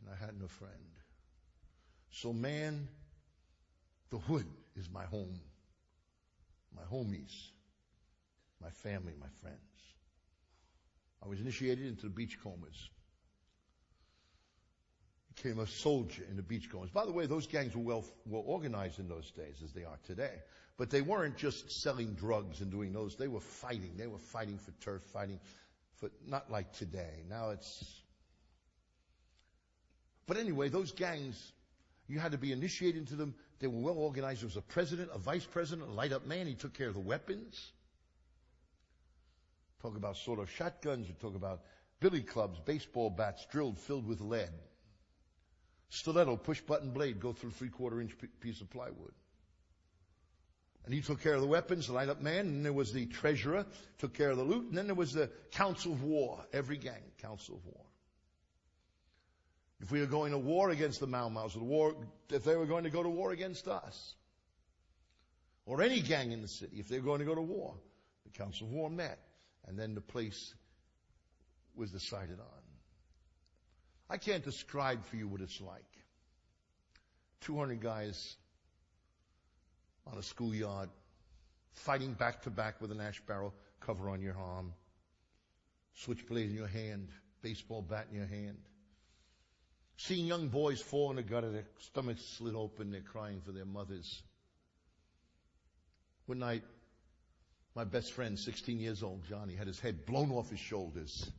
[0.00, 0.72] and I had no friend.
[2.14, 2.86] So man,
[4.10, 4.46] the hood
[4.76, 5.40] is my home,
[6.74, 7.34] my homies,
[8.62, 9.58] my family, my friends.
[11.24, 12.88] I was initiated into the beachcombers.
[15.34, 16.90] Became a soldier in the beachcombers.
[16.90, 19.98] By the way, those gangs were well, well organized in those days as they are
[20.06, 20.34] today.
[20.76, 23.16] But they weren't just selling drugs and doing those.
[23.16, 23.96] They were fighting.
[23.96, 25.40] They were fighting for turf, fighting
[25.96, 27.24] for, not like today.
[27.28, 28.02] Now it's,
[30.28, 31.53] but anyway, those gangs
[32.06, 33.34] you had to be initiated into them.
[33.60, 34.42] They were well organized.
[34.42, 36.46] There was a president, a vice president, a light up man.
[36.46, 37.72] He took care of the weapons.
[39.80, 41.08] Talk about sort of shotguns.
[41.08, 41.62] We talk about
[42.00, 44.50] billy clubs, baseball bats drilled filled with lead.
[45.90, 49.12] Stiletto, push button blade, go through three quarter inch piece of plywood.
[50.84, 53.06] And he took care of the weapons, the light up man, and there was the
[53.06, 53.64] treasurer,
[53.98, 57.00] took care of the loot, and then there was the council of war, every gang,
[57.22, 57.84] council of war.
[59.80, 61.94] If we were going to war against the Mau Mau's, war,
[62.30, 64.14] if they were going to go to war against us,
[65.66, 67.74] or any gang in the city, if they were going to go to war,
[68.24, 69.18] the Council of War met,
[69.66, 70.54] and then the place
[71.74, 72.62] was decided on.
[74.08, 75.82] I can't describe for you what it's like.
[77.40, 78.36] 200 guys
[80.06, 80.88] on a schoolyard,
[81.72, 84.72] fighting back to back with an ash barrel cover on your arm,
[85.94, 87.08] switchblade in your hand,
[87.42, 88.58] baseball bat in your hand.
[89.96, 93.64] Seeing young boys fall in the gutter, their stomachs slit open, they're crying for their
[93.64, 94.22] mothers.
[96.26, 96.62] One night,
[97.74, 101.30] my best friend, 16 years old, Johnny, had his head blown off his shoulders.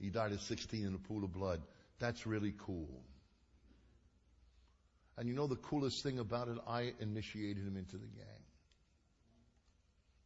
[0.00, 1.62] He died at 16 in a pool of blood.
[1.98, 3.02] That's really cool.
[5.16, 6.58] And you know the coolest thing about it?
[6.66, 8.42] I initiated him into the gang.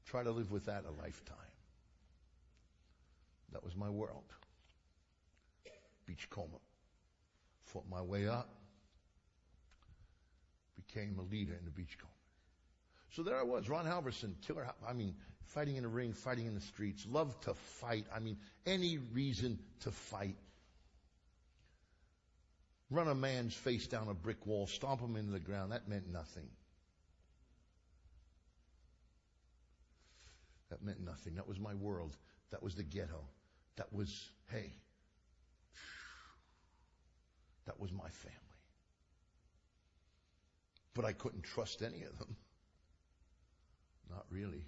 [0.07, 1.37] Try to live with that a lifetime.
[3.53, 4.25] That was my world.
[6.07, 6.59] Beachcomber.
[7.73, 8.49] Fought my way up.
[10.77, 12.13] Became a leader in the beachcomber.
[13.11, 15.15] So there I was, Ron Halvorsen, killer, I mean,
[15.47, 18.07] fighting in the ring, fighting in the streets, loved to fight.
[18.15, 20.37] I mean, any reason to fight.
[22.91, 26.09] Run a man's face down a brick wall, stomp him into the ground, that meant
[26.11, 26.49] nothing.
[30.71, 31.37] That meant nothing.
[31.37, 32.17] That was my world.
[32.51, 33.25] That was the ghetto.
[33.77, 34.73] That was, hey,
[37.69, 38.39] that was my family.
[40.95, 42.35] But I couldn't trust any of them.
[44.11, 44.65] Not really.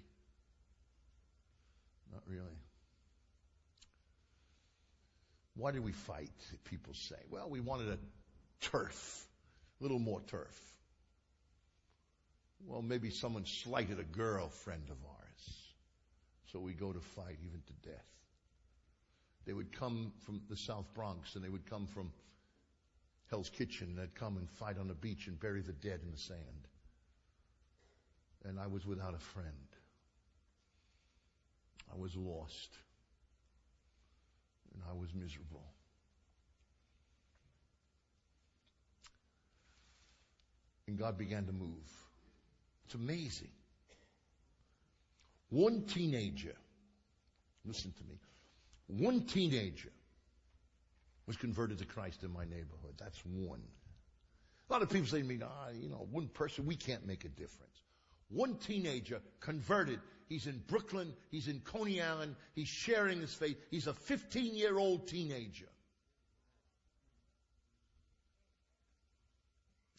[2.11, 2.59] Not really.
[5.55, 6.29] Why did we fight?
[6.65, 7.15] People say.
[7.31, 7.97] Well, we wanted a
[8.61, 9.27] turf,
[9.79, 10.75] a little more turf.
[12.67, 15.57] Well, maybe someone slighted a girlfriend of ours.
[16.51, 18.05] So we go to fight even to death.
[19.47, 22.11] They would come from the South Bronx and they would come from
[23.31, 23.95] Hell's Kitchen.
[23.95, 26.67] They'd come and fight on the beach and bury the dead in the sand.
[28.43, 29.47] And I was without a friend.
[31.91, 32.75] I was lost.
[34.73, 35.63] And I was miserable.
[40.87, 41.89] And God began to move.
[42.85, 43.51] It's amazing.
[45.49, 46.55] One teenager,
[47.65, 48.19] listen to me,
[48.87, 49.91] one teenager
[51.27, 52.95] was converted to Christ in my neighborhood.
[52.97, 53.61] That's one.
[54.69, 57.25] A lot of people say to me, ah, you know, one person, we can't make
[57.25, 57.81] a difference.
[58.29, 59.99] One teenager converted.
[60.29, 61.13] He's in Brooklyn.
[61.29, 62.35] He's in Coney Island.
[62.55, 63.57] He's sharing his faith.
[63.69, 65.67] He's a 15 year old teenager.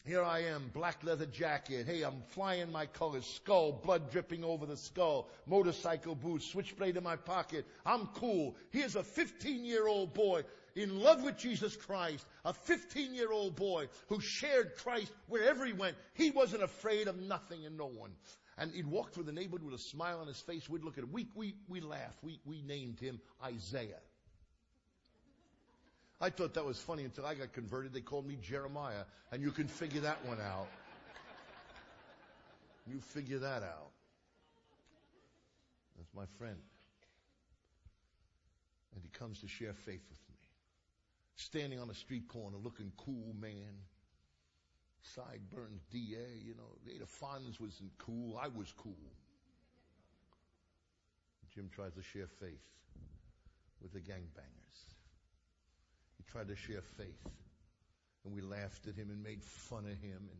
[0.05, 1.85] Here I am, black leather jacket.
[1.85, 7.03] Hey, I'm flying my colors, skull, blood dripping over the skull, motorcycle boots, switchblade in
[7.03, 7.65] my pocket.
[7.85, 8.57] I'm cool.
[8.71, 10.43] Here's a 15 year old boy
[10.75, 15.73] in love with Jesus Christ, a 15 year old boy who shared Christ wherever he
[15.73, 15.95] went.
[16.13, 18.11] He wasn't afraid of nothing and no one.
[18.57, 20.69] And he'd walk through the neighborhood with a smile on his face.
[20.69, 21.11] We'd look at him.
[21.11, 22.19] We, we, we laughed.
[22.21, 23.99] We, we named him Isaiah.
[26.21, 27.93] I thought that was funny until I got converted.
[27.93, 30.67] They called me Jeremiah, and you can figure that one out.
[32.87, 33.91] You figure that out.
[35.97, 36.57] That's my friend.
[38.93, 40.22] And he comes to share faith with.
[41.35, 43.73] Standing on a street corner looking cool, man.
[45.15, 46.77] Sideburns DA, you know.
[46.87, 48.39] Ada Fonz wasn't cool.
[48.41, 49.11] I was cool.
[51.53, 52.65] Jim tries to share faith
[53.81, 54.79] with the gangbangers
[56.17, 57.29] He tried to share faith.
[58.25, 60.17] And we laughed at him and made fun of him.
[60.17, 60.39] And,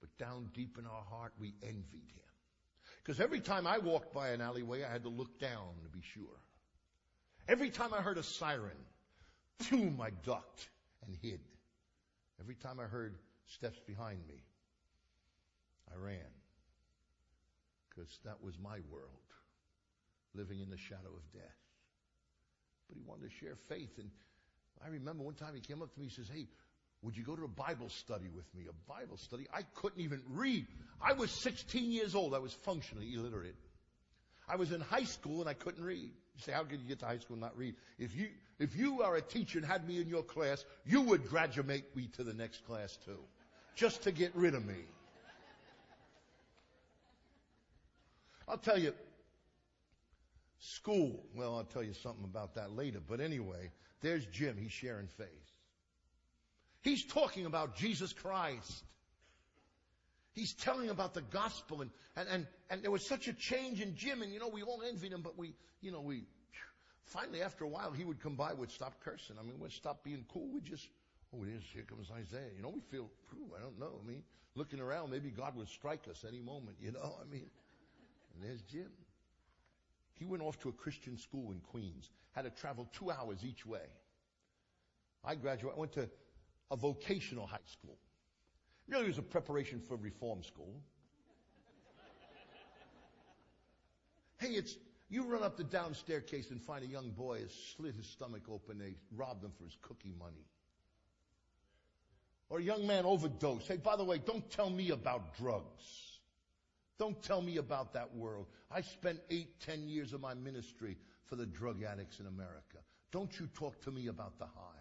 [0.00, 2.30] but down deep in our heart, we envied him.
[3.02, 6.02] Because every time I walked by an alleyway, I had to look down to be
[6.14, 6.38] sure.
[7.48, 8.76] Every time I heard a siren,
[9.68, 10.68] boom, I ducked
[11.06, 11.40] and hid.
[12.40, 14.42] Every time I heard steps behind me,
[15.92, 16.18] I ran.
[17.88, 19.10] Because that was my world,
[20.34, 21.58] living in the shadow of death.
[22.88, 24.10] But he wanted to share faith, and
[24.84, 26.46] I remember one time he came up to me, he says, hey,
[27.02, 28.64] would you go to a Bible study with me?
[28.68, 29.46] A Bible study?
[29.52, 30.66] I couldn't even read.
[31.00, 32.34] I was 16 years old.
[32.34, 33.56] I was functionally illiterate.
[34.48, 36.10] I was in high school and I couldn't read.
[36.34, 37.74] You say, how could you get to high school and not read?
[37.98, 38.28] If you,
[38.60, 42.08] if you are a teacher and had me in your class, you would graduate me
[42.16, 43.18] to the next class too.
[43.74, 44.84] Just to get rid of me.
[48.46, 48.92] I'll tell you,
[50.58, 53.70] school, well, I'll tell you something about that later, but anyway,
[54.02, 54.56] there's Jim.
[54.60, 55.26] He's sharing faith.
[56.82, 58.84] He's talking about Jesus Christ.
[60.32, 63.96] He's telling about the gospel and, and, and, and there was such a change in
[63.96, 66.24] Jim and you know, we all envied him, but we, you know, we,
[67.10, 69.36] finally after a while he would come by, would stop cursing.
[69.38, 70.48] I mean, we'd stop being cool.
[70.52, 70.88] We'd just,
[71.34, 72.50] oh, it is, here comes Isaiah.
[72.56, 73.10] You know, we feel,
[73.56, 74.00] I don't know.
[74.02, 74.22] I mean,
[74.54, 77.50] looking around, maybe God would strike us any moment, you know, I mean,
[78.34, 78.90] and there's Jim.
[80.14, 83.66] He went off to a Christian school in Queens, had to travel two hours each
[83.66, 83.86] way.
[85.24, 86.08] I graduated, I went to
[86.70, 87.96] a vocational high school.
[88.88, 90.80] Really was a preparation for reform school.
[94.38, 94.76] hey, it's,
[95.10, 98.42] you run up the down staircase and find a young boy has slit his stomach
[98.50, 100.46] open, they robbed him for his cookie money.
[102.48, 103.66] Or a young man overdosed.
[103.68, 106.10] Hey, by the way, don't tell me about drugs.
[106.98, 108.46] Don't tell me about that world.
[108.70, 110.96] I spent eight, ten years of my ministry
[111.26, 112.78] for the drug addicts in America.
[113.10, 114.80] Don't you talk to me about the high.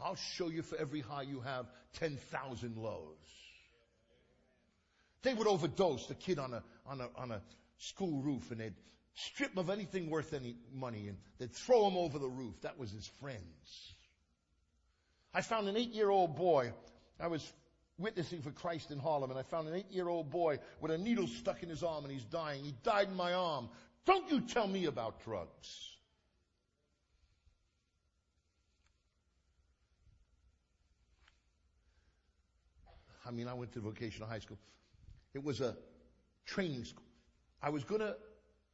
[0.00, 3.16] I'll show you for every high you have 10,000 lows.
[5.22, 7.42] They would overdose the kid on a, on a, on a
[7.78, 8.74] school roof and they'd
[9.14, 12.60] strip him of anything worth any money and they'd throw him over the roof.
[12.62, 13.94] That was his friends.
[15.34, 16.72] I found an eight year old boy.
[17.20, 17.52] I was
[17.98, 20.98] witnessing for Christ in Harlem and I found an eight year old boy with a
[20.98, 22.64] needle stuck in his arm and he's dying.
[22.64, 23.68] He died in my arm.
[24.06, 25.96] Don't you tell me about drugs.
[33.26, 34.56] I mean, I went to vocational high school.
[35.34, 35.76] It was a
[36.46, 37.04] training school.
[37.62, 38.16] I was going to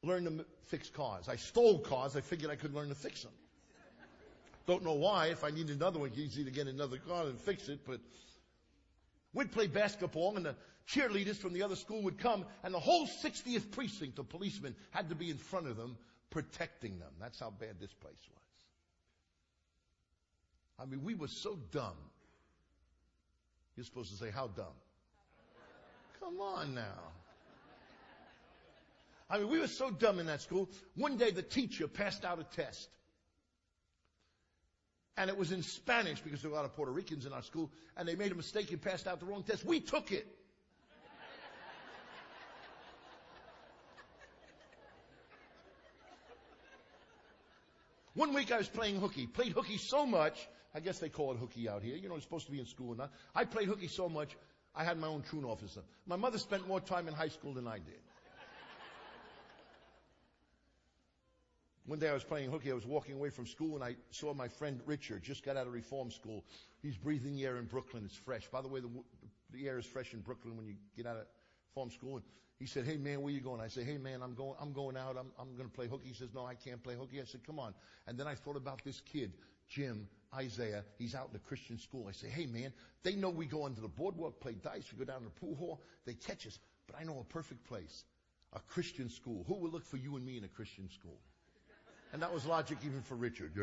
[0.04, 1.28] learn to fix cars.
[1.28, 2.16] I stole cars.
[2.16, 3.32] I figured I could learn to fix them.
[4.66, 5.26] Don't know why.
[5.26, 8.00] If I needed another one, easy to get another car and fix it, but
[9.34, 10.56] we'd play basketball and the
[10.88, 15.08] cheerleaders from the other school would come and the whole 60th precinct of policemen had
[15.10, 15.96] to be in front of them
[16.30, 17.10] protecting them.
[17.20, 18.42] That's how bad this place was.
[20.78, 21.96] I mean, we were so dumb.
[23.76, 24.66] You're supposed to say, how dumb?
[26.20, 27.12] Come on now.
[29.30, 30.68] I mean, we were so dumb in that school.
[30.96, 32.88] One day the teacher passed out a test.
[35.16, 37.42] And it was in Spanish because there were a lot of Puerto Ricans in our
[37.42, 39.64] school, and they made a mistake and passed out the wrong test.
[39.64, 40.26] We took it.
[48.14, 49.26] One week I was playing hooky.
[49.26, 51.96] Played hooky so much, I guess they call it hooky out here.
[51.96, 53.12] You know, it's supposed to be in school or not.
[53.34, 54.36] I played hooky so much,
[54.74, 55.80] I had my own truant officer.
[56.06, 58.00] My mother spent more time in high school than I did.
[61.86, 62.70] One day I was playing hooky.
[62.70, 65.66] I was walking away from school and I saw my friend Richard just got out
[65.66, 66.42] of reform school.
[66.80, 68.04] He's breathing the air in Brooklyn.
[68.06, 68.48] It's fresh.
[68.48, 68.88] By the way, the,
[69.50, 71.26] the air is fresh in Brooklyn when you get out of
[71.68, 72.16] reform school.
[72.16, 72.24] And
[72.58, 74.54] he said, "Hey man, where you going?" I said, "Hey man, I'm going.
[74.58, 75.16] I'm going out.
[75.18, 77.44] I'm I'm going to play hooky." He says, "No, I can't play hooky." I said,
[77.44, 77.74] "Come on."
[78.06, 79.34] And then I thought about this kid,
[79.68, 80.84] Jim Isaiah.
[80.96, 82.06] He's out in a Christian school.
[82.08, 84.90] I say, "Hey man, they know we go onto the boardwalk, play dice.
[84.90, 85.82] We go down to the pool hall.
[86.06, 86.58] They catch us.
[86.86, 88.04] But I know a perfect place,
[88.54, 89.44] a Christian school.
[89.48, 91.18] Who will look for you and me in a Christian school?"
[92.14, 93.56] And that was logic even for Richard.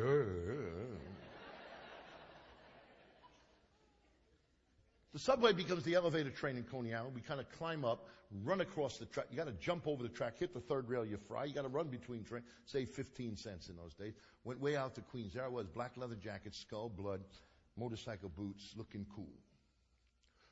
[5.13, 7.15] The subway becomes the elevator train in Coney Island.
[7.15, 8.09] We kind of climb up,
[8.43, 9.27] run across the track.
[9.31, 11.45] You got to jump over the track, hit the third rail, you fry.
[11.45, 12.43] You got to run between trains.
[12.65, 14.15] Save 15 cents in those days.
[14.43, 15.33] Went way out to Queens.
[15.33, 17.21] There I was, black leather jacket, skull, blood,
[17.77, 19.31] motorcycle boots, looking cool.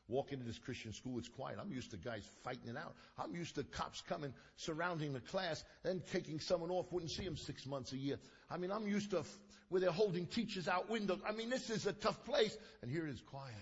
[0.09, 1.59] Walk into this Christian school, it's quiet.
[1.61, 2.95] I'm used to guys fighting it out.
[3.17, 7.37] I'm used to cops coming, surrounding the class, then taking someone off, wouldn't see them
[7.37, 8.17] six months a year.
[8.49, 11.19] I mean, I'm used to f- where they're holding teachers out windows.
[11.27, 12.57] I mean, this is a tough place.
[12.81, 13.53] And here it is quiet.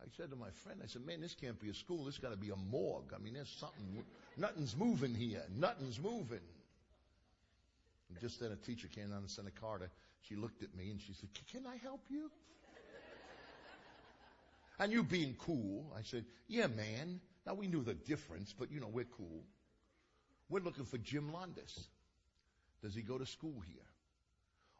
[0.00, 2.04] I said to my friend, I said, man, this can't be a school.
[2.04, 3.12] This got to be a morgue.
[3.14, 4.04] I mean, there's something,
[4.36, 5.42] nothing's moving here.
[5.56, 6.40] Nothing's moving.
[8.08, 9.88] And just then a teacher came down and sent a card.
[10.28, 12.30] She looked at me and she said, can I help you?
[14.82, 17.20] And you being cool, I said, yeah, man.
[17.46, 19.44] Now we knew the difference, but you know, we're cool.
[20.48, 21.86] We're looking for Jim Londas.
[22.82, 23.86] Does he go to school here?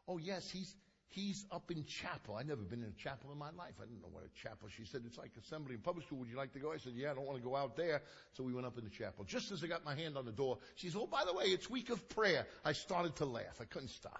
[0.09, 0.75] Oh yes, he's,
[1.07, 2.35] he's up in chapel.
[2.35, 3.75] I've never been in a chapel in my life.
[3.81, 4.67] I didn't know what a chapel.
[4.75, 6.19] She said, it's like assembly and public school.
[6.19, 6.73] Would you like to go?
[6.73, 8.01] I said, yeah, I don't want to go out there.
[8.33, 9.23] So we went up in the chapel.
[9.23, 11.45] Just as I got my hand on the door, she said, oh, by the way,
[11.45, 12.45] it's week of prayer.
[12.65, 13.61] I started to laugh.
[13.61, 14.19] I couldn't stop.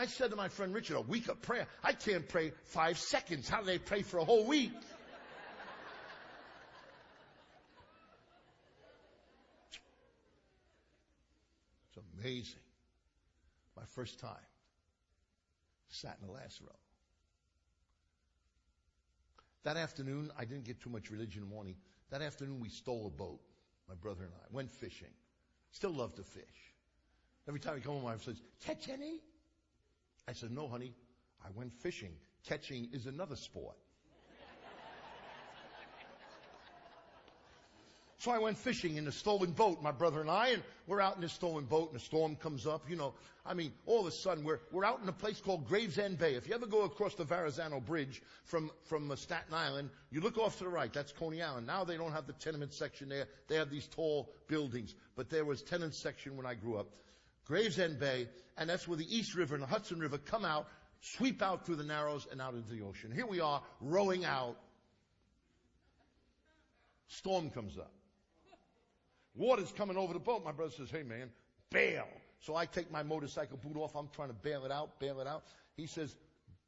[0.00, 1.66] I said to my friend Richard, a week of prayer.
[1.84, 3.50] I can't pray five seconds.
[3.50, 4.72] How do they pray for a whole week?
[11.88, 12.62] It's amazing.
[13.76, 14.30] My first time.
[15.90, 16.68] Sat in the last row.
[19.64, 21.74] That afternoon, I didn't get too much religion morning.
[22.08, 23.40] That afternoon, we stole a boat,
[23.86, 24.46] my brother and I.
[24.50, 25.12] Went fishing.
[25.72, 26.72] Still love to fish.
[27.46, 29.20] Every time we come home, my wife says, catch any?
[30.30, 30.94] I said, no, honey,
[31.44, 32.12] I went fishing.
[32.46, 33.74] Catching is another sport.
[38.18, 41.16] So I went fishing in a stolen boat, my brother and I, and we're out
[41.16, 43.14] in this stolen boat and a storm comes up, you know.
[43.46, 46.34] I mean, all of a sudden we're, we're out in a place called Gravesend Bay.
[46.34, 50.36] If you ever go across the Verrazano Bridge from, from uh, Staten Island, you look
[50.36, 51.66] off to the right, that's Coney Island.
[51.66, 53.24] Now they don't have the tenement section there.
[53.48, 54.94] They have these tall buildings.
[55.16, 56.92] But there was tenement section when I grew up.
[57.50, 60.68] Gravesend Bay, and that's where the East River and the Hudson River come out,
[61.00, 63.10] sweep out through the Narrows and out into the ocean.
[63.10, 64.56] Here we are, rowing out.
[67.08, 67.90] Storm comes up.
[69.34, 70.44] Water's coming over the boat.
[70.44, 71.28] My brother says, hey man,
[71.72, 72.06] bail.
[72.38, 73.96] So I take my motorcycle boot off.
[73.96, 75.42] I'm trying to bail it out, bail it out.
[75.76, 76.14] He says,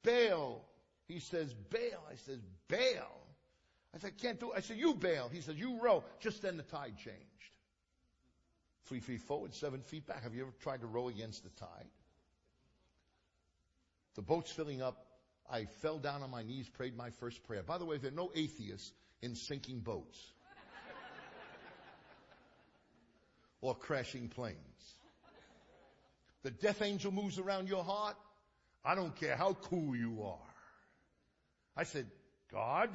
[0.03, 0.65] bail.
[1.07, 2.03] He says, bail.
[2.11, 3.07] I says, bail.
[3.95, 4.55] I said, can't do it.
[4.57, 5.31] I said, you bail.
[5.33, 6.03] He says, you row.
[6.19, 7.52] Just then the tide changed.
[8.93, 10.23] Three feet forward, seven feet back.
[10.23, 11.89] Have you ever tried to row against the tide?
[14.17, 15.07] The boat's filling up.
[15.51, 17.63] I fell down on my knees, prayed my first prayer.
[17.63, 20.19] By the way, there are no atheists in sinking boats
[23.63, 24.59] or crashing planes.
[26.43, 28.17] The death angel moves around your heart.
[28.85, 30.53] I don't care how cool you are.
[31.79, 32.09] I said,
[32.53, 32.91] God,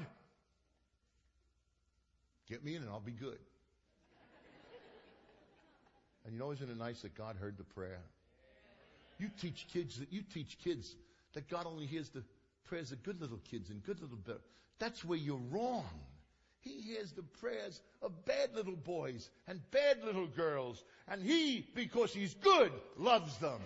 [2.47, 3.39] get me in and I'll be good.
[6.27, 8.01] And you know, isn't it nice that God heard the prayer?
[9.17, 10.93] You teach kids that you teach kids
[11.33, 12.21] that God only hears the
[12.65, 14.35] prayers of good little kids and good little bear.
[14.77, 15.85] That's where you're wrong.
[16.59, 20.83] He hears the prayers of bad little boys and bad little girls.
[21.07, 23.61] And he, because he's good, loves them.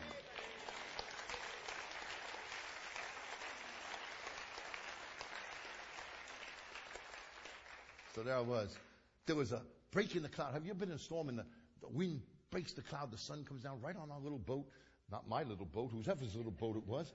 [8.14, 8.78] So there I was.
[9.26, 10.53] There was a break in the cloud.
[10.53, 11.45] Have you been in a storm and the,
[11.82, 12.22] the wind
[12.52, 14.66] breaks the cloud, the sun comes down right on our little boat?
[15.12, 17.12] Not my little boat, whoever's little boat it was.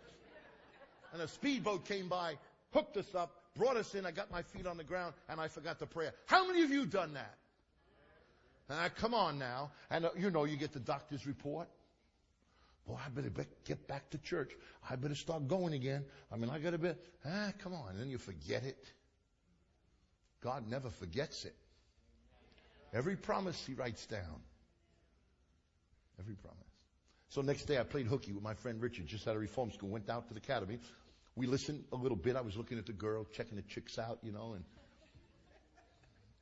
[1.13, 2.37] And a speedboat came by,
[2.73, 4.05] hooked us up, brought us in.
[4.05, 6.13] I got my feet on the ground and I forgot the prayer.
[6.27, 7.37] How many of you done that?
[8.69, 9.71] Uh, come on now.
[9.91, 11.69] And uh, you know, you get the doctor's report.
[12.87, 14.53] Boy, I better be- get back to church.
[14.89, 16.05] I better start going again.
[16.33, 16.91] I mean, I gotta be,
[17.25, 17.91] ah, come on.
[17.91, 18.93] And then you forget it.
[20.43, 21.55] God never forgets it.
[22.93, 24.41] Every promise he writes down.
[26.19, 26.67] Every promise.
[27.29, 29.89] So next day I played hooky with my friend Richard, just out of reform school,
[29.89, 30.79] went down to the academy.
[31.35, 32.37] We listened a little bit.
[32.37, 34.65] I was looking at the girl, checking the chicks out, you know, and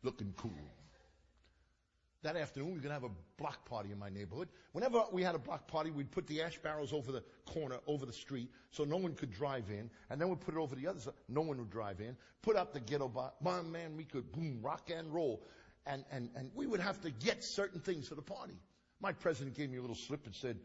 [0.03, 0.53] looking cool.
[2.23, 4.49] That afternoon, we were going to have a block party in my neighborhood.
[4.73, 8.07] Whenever we had a block party, we'd put the ash barrels over the corner, over
[8.07, 9.91] the street, so no one could drive in.
[10.09, 11.13] And then we'd put it over the other side.
[11.29, 12.17] No one would drive in.
[12.41, 13.33] Put up the ghetto bar.
[13.43, 15.45] Man, man, we could boom, rock and roll.
[15.87, 18.57] And, and, and we would have to get certain things for the party.
[19.01, 20.59] My president gave me a little slip and said,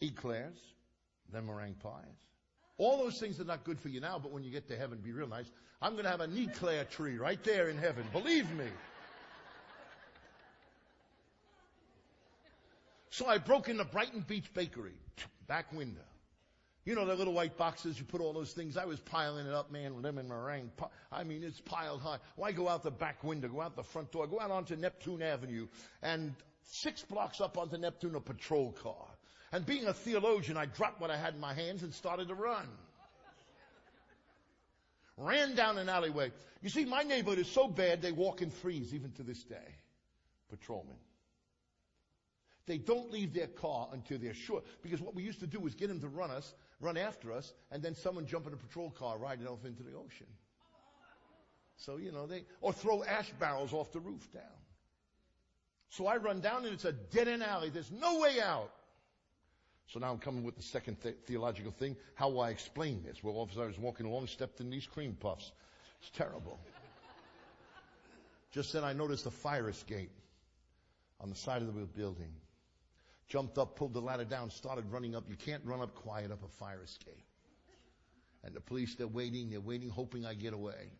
[0.00, 0.58] eclairs,
[1.32, 2.02] then meringue pies.
[2.78, 4.98] All those things are not good for you now, but when you get to heaven,
[4.98, 5.50] be real nice.
[5.80, 8.04] I'm going to have an eclair tree right there in heaven.
[8.12, 8.66] Believe me.
[13.10, 14.94] So I broke into Brighton Beach Bakery,
[15.46, 16.00] back window.
[16.84, 18.76] You know the little white boxes, you put all those things.
[18.76, 20.72] I was piling it up, man, lemon meringue.
[21.12, 22.18] I mean, it's piled high.
[22.34, 25.22] Why go out the back window, go out the front door, go out onto Neptune
[25.22, 25.68] Avenue,
[26.02, 29.06] and six blocks up onto Neptune, a patrol car.
[29.52, 32.34] And being a theologian, I dropped what I had in my hands and started to
[32.34, 32.66] run.
[35.16, 36.32] Ran down an alleyway.
[36.62, 39.76] You see, my neighborhood is so bad they walk in threes even to this day.
[40.50, 40.96] Patrolmen.
[42.66, 44.62] They don't leave their car until they're sure.
[44.82, 47.54] Because what we used to do was get them to run us, run after us,
[47.70, 50.26] and then someone jump in a patrol car, ride it off into the ocean.
[51.76, 54.42] So, you know, they, or throw ash barrels off the roof down.
[55.90, 57.70] So I run down and it's a dead end alley.
[57.70, 58.70] There's no way out.
[59.88, 61.96] So now I'm coming with the second th- theological thing.
[62.14, 63.22] How will I explain this?
[63.22, 65.52] Well, officer, I was walking along, stepped in these cream puffs.
[66.00, 66.58] It's terrible.
[68.52, 70.12] Just then I noticed a fire escape
[71.20, 72.32] on the side of the building.
[73.32, 75.24] Jumped up, pulled the ladder down, started running up.
[75.26, 77.24] You can't run up quiet up a fire escape.
[78.44, 80.90] And the police, they're waiting, they're waiting, hoping I get away.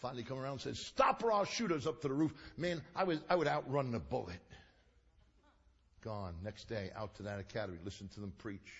[0.00, 2.32] Finally come around and says, stop or I'll shoot us up to the roof.
[2.56, 4.40] Man, I was, I would outrun the bullet.
[6.02, 6.34] Gone.
[6.42, 8.72] Next day, out to that academy, listen to them preach.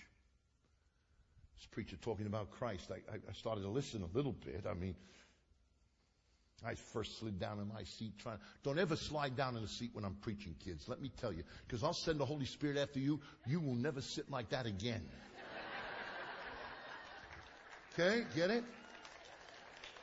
[1.55, 2.91] This preacher talking about Christ.
[2.91, 4.65] I, I started to listen a little bit.
[4.69, 4.97] I mean,
[6.65, 8.39] I first slid down in my seat trying.
[8.63, 10.87] Don't ever slide down in the seat when I'm preaching, kids.
[10.87, 11.43] Let me tell you.
[11.67, 13.19] Because I'll send the Holy Spirit after you.
[13.45, 15.03] You will never sit like that again.
[17.93, 18.23] Okay?
[18.35, 18.63] Get it?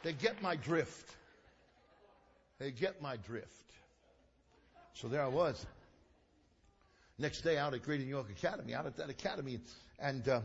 [0.03, 1.15] They get my drift.
[2.59, 3.49] They get my drift.
[4.95, 5.65] So there I was.
[7.19, 9.61] Next day out at Greater New York Academy, out at that academy,
[9.99, 10.41] and uh,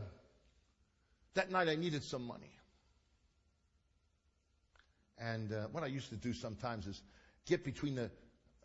[1.34, 2.50] that night I needed some money.
[5.20, 7.02] And uh, what I used to do sometimes is
[7.46, 8.10] get between the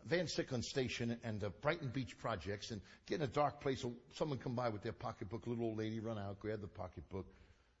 [0.06, 3.82] Van Siclen station and the Brighton Beach projects and get in a dark place.
[3.82, 6.68] So someone come by with their pocketbook, a little old lady run out, grab the
[6.68, 7.26] pocketbook.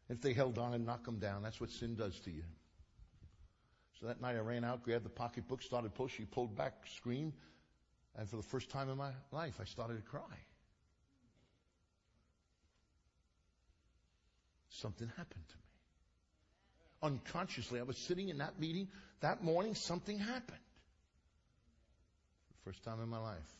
[0.08, 2.42] If they held on and knock them down, that's what sin does to you.
[3.98, 6.08] So that night I ran out, grabbed the pocketbook, started pull.
[6.08, 7.32] She pulled back, screamed,
[8.14, 10.20] and for the first time in my life, I started to cry.
[14.68, 15.65] Something happened to me
[17.06, 17.80] unconsciously.
[17.80, 18.88] I was sitting in that meeting
[19.20, 20.58] that morning, something happened.
[22.64, 23.56] First time in my life,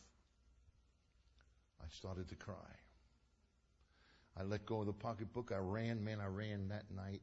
[1.81, 2.55] I started to cry.
[4.39, 5.51] I let go of the pocketbook.
[5.51, 7.21] I ran, man, I ran that night.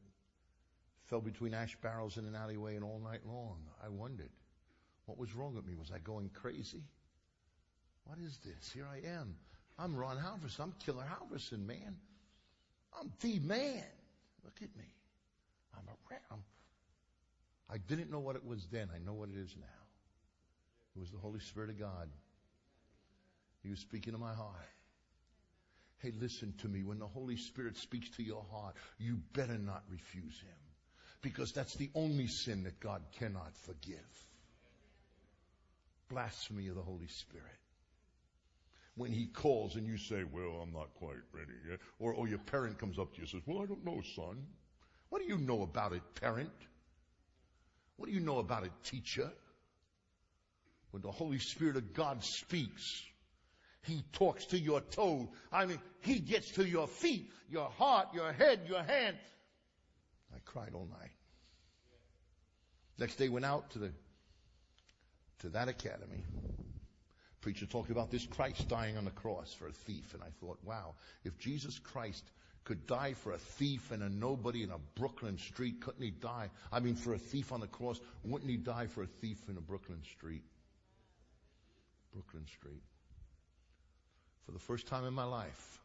[1.05, 3.57] Fell between ash barrels in an alleyway and all night long.
[3.83, 4.31] I wondered,
[5.05, 5.75] what was wrong with me?
[5.75, 6.83] Was I going crazy?
[8.05, 8.71] What is this?
[8.71, 9.35] Here I am.
[9.77, 10.61] I'm Ron Halvorsen.
[10.61, 11.95] I'm Killer Halvorsen, man.
[12.99, 13.83] I'm the man.
[14.43, 14.85] Look at me.
[15.77, 16.43] I'm around.
[17.69, 18.89] I didn't know what it was then.
[18.93, 19.65] I know what it is now.
[20.95, 22.09] It was the Holy Spirit of God.
[23.63, 24.55] He was speaking to my heart.
[25.97, 26.83] Hey, listen to me.
[26.83, 30.57] When the Holy Spirit speaks to your heart, you better not refuse Him.
[31.21, 33.97] Because that's the only sin that God cannot forgive.
[36.09, 37.45] Blasphemy of the Holy Spirit.
[38.95, 41.79] When He calls and you say, well, I'm not quite ready yet.
[41.99, 44.45] Or, or your parent comes up to you and says, well, I don't know, son.
[45.09, 46.51] What do you know about it, parent?
[47.97, 49.31] What do you know about it, teacher?
[50.91, 52.83] When the Holy Spirit of God speaks,
[53.83, 55.29] He talks to your toe.
[55.51, 59.17] I mean, He gets to your feet, your heart, your head, your hand.
[60.33, 61.11] I cried all night.
[62.97, 63.91] Next day went out to the,
[65.39, 66.23] to that academy.
[67.41, 70.13] Preacher talked about this Christ dying on the cross for a thief.
[70.13, 72.23] And I thought, wow, if Jesus Christ
[72.65, 76.49] could die for a thief and a nobody in a Brooklyn street, couldn't he die?
[76.71, 79.55] I mean, for a thief on the cross, wouldn't he die for a thief in
[79.55, 80.43] a Brooklyn street?
[82.15, 82.81] Brooklyn Street.
[84.45, 85.79] For the first time in my life,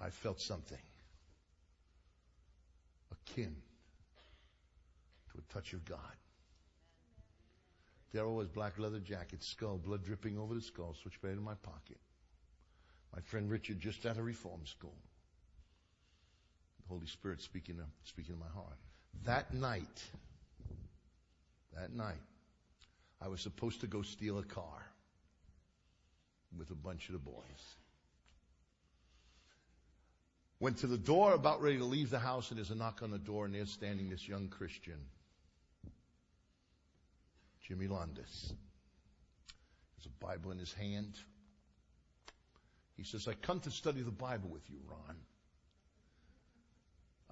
[0.00, 0.78] I felt something
[3.12, 3.54] akin
[5.32, 5.98] to a touch of God.
[8.12, 11.98] There was black leather jacket, skull, blood dripping over the skull, switchblade in my pocket.
[13.14, 14.94] My friend Richard just out of reform school.
[16.82, 18.76] The Holy Spirit speaking to, speaking to my heart.
[19.24, 20.04] That night,
[21.74, 22.20] that night,
[23.20, 24.86] I was supposed to go steal a car
[26.56, 27.76] with a bunch of the boys.
[30.60, 33.10] Went to the door, about ready to leave the house, and there's a knock on
[33.10, 34.98] the door, and there's standing this young Christian,
[37.66, 38.52] Jimmy Landis.
[39.96, 41.18] There's a Bible in his hand.
[42.98, 45.16] He says, I come to study the Bible with you, Ron.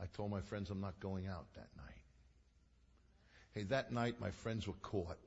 [0.01, 2.03] I told my friends I'm not going out that night.
[3.53, 5.19] Hey, that night my friends were caught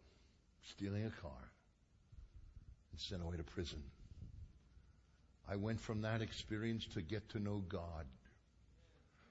[0.70, 1.52] stealing a car
[2.92, 3.84] and sent away to prison.
[5.50, 8.06] I went from that experience to get to know God.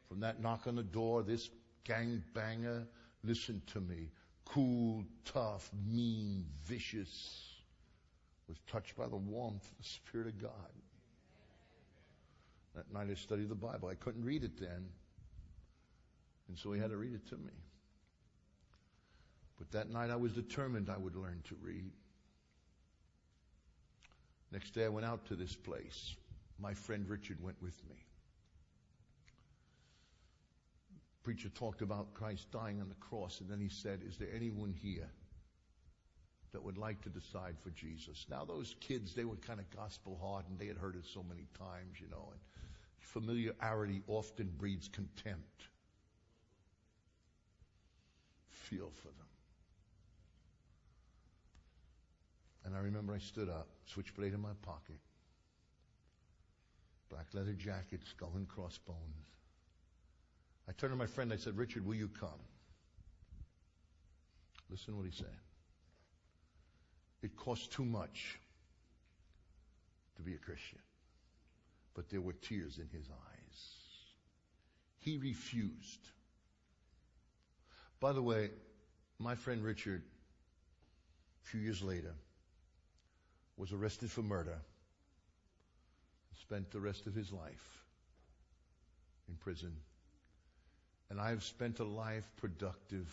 [0.09, 1.49] From that knock on the door, this
[1.85, 2.87] gang banger,
[3.25, 4.11] listened to me,
[4.45, 7.55] cool, tough, mean, vicious,
[8.47, 10.73] was touched by the warmth of the Spirit of God.
[12.79, 13.89] That night I studied the Bible.
[13.89, 14.87] I couldn't read it then.
[16.47, 17.51] And so he had to read it to me.
[19.59, 21.91] But that night I was determined I would learn to read.
[24.53, 26.15] Next day I went out to this place.
[26.61, 27.97] My friend Richard went with me.
[31.25, 34.73] Preacher talked about Christ dying on the cross, and then he said, Is there anyone
[34.73, 35.11] here
[36.53, 38.25] that would like to decide for Jesus?
[38.31, 40.61] Now, those kids, they were kind of gospel hardened.
[40.61, 42.41] They had heard it so many times, you know, and
[43.01, 45.69] familiarity often breeds contempt.
[48.51, 49.27] Feel for them.
[52.65, 54.99] And I remember I stood up, switchblade in my pocket,
[57.09, 58.99] black leather jacket, skull and crossbones.
[60.69, 62.29] I turned to my friend, I said, Richard, will you come?
[64.71, 65.35] Listen to what he said.
[67.23, 68.39] It costs too much
[70.17, 70.79] to be a Christian.
[71.99, 73.75] But there were tears in his eyes.
[75.01, 75.99] He refused.
[77.99, 78.51] By the way,
[79.19, 80.05] my friend Richard,
[81.43, 82.15] a few years later,
[83.57, 84.59] was arrested for murder,
[86.41, 87.85] spent the rest of his life
[89.29, 89.73] in prison.
[91.11, 93.13] And I have spent a life productive,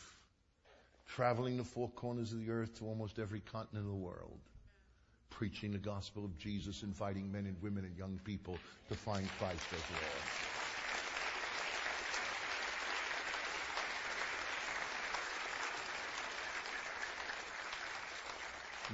[1.08, 4.42] traveling the four corners of the earth to almost every continent of the world,
[5.36, 8.58] preaching the gospel of Jesus, inviting men and women and young people
[8.88, 10.02] to find Christ as Lord.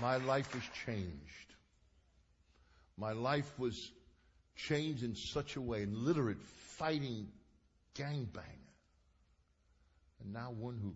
[0.01, 1.53] My life was changed.
[2.97, 3.91] My life was
[4.55, 7.27] changed in such a way, illiterate, fighting
[7.95, 8.61] gangbanger.
[10.23, 10.95] And now one who,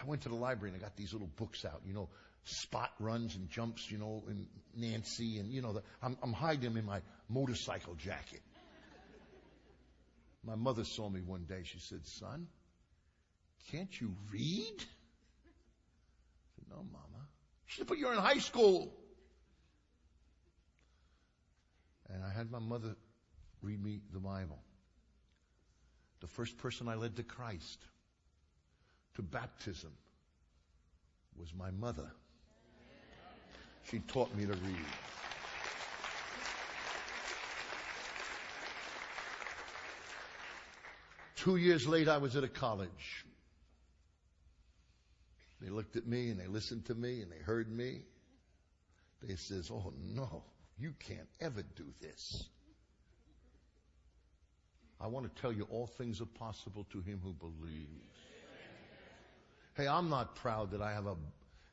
[0.00, 2.08] I went to the library and I got these little books out, you know,
[2.46, 6.62] spot runs and jumps, you know, and Nancy and, you know, the, I'm, I'm hiding
[6.62, 8.40] them in my motorcycle jacket.
[10.44, 11.62] My mother saw me one day.
[11.64, 12.46] She said, son,
[13.72, 14.76] can't you read?
[14.78, 14.84] I
[16.54, 17.26] said, no, mama.
[17.66, 18.94] She said, but you're in high school.
[22.08, 22.94] And I had my mother
[23.60, 24.60] read me the Bible.
[26.20, 27.78] The first person I led to Christ,
[29.16, 29.90] to baptism,
[31.36, 32.08] was my mother.
[33.90, 34.86] She taught me to read.
[41.36, 43.24] Two years later, I was at a college.
[45.60, 48.00] They looked at me and they listened to me and they heard me.
[49.22, 50.42] They says, oh no,
[50.78, 52.44] you can't ever do this.
[55.00, 57.90] I want to tell you all things are possible to him who believes.
[59.76, 61.16] Hey, I'm not proud that I have a,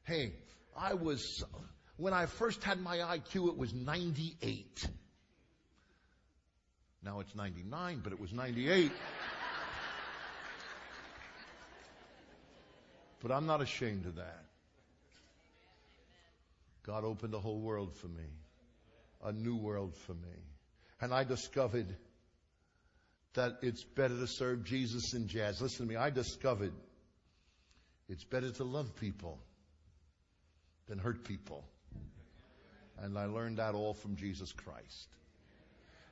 [0.03, 0.33] hey,
[0.77, 1.43] I was,
[1.97, 4.87] when I first had my IQ, it was 98.
[7.03, 8.91] Now it's 99, but it was 98.
[13.21, 14.45] but I'm not ashamed of that.
[16.85, 18.25] God opened the whole world for me,
[19.23, 20.43] a new world for me.
[20.99, 21.95] And I discovered
[23.33, 25.61] that it's better to serve Jesus than jazz.
[25.61, 26.73] Listen to me, I discovered
[28.09, 29.39] it's better to love people
[30.87, 31.63] than hurt people.
[33.01, 35.07] And I learned that all from Jesus Christ.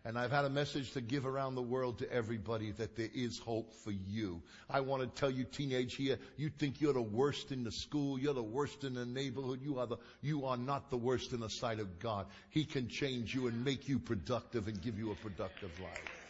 [0.03, 3.37] And I've had a message to give around the world to everybody that there is
[3.37, 4.41] hope for you.
[4.67, 8.17] I want to tell you, teenage here, you think you're the worst in the school,
[8.17, 11.39] you're the worst in the neighborhood, you are the, you are not the worst in
[11.39, 12.25] the sight of God.
[12.49, 16.21] He can change you and make you productive and give you a productive life.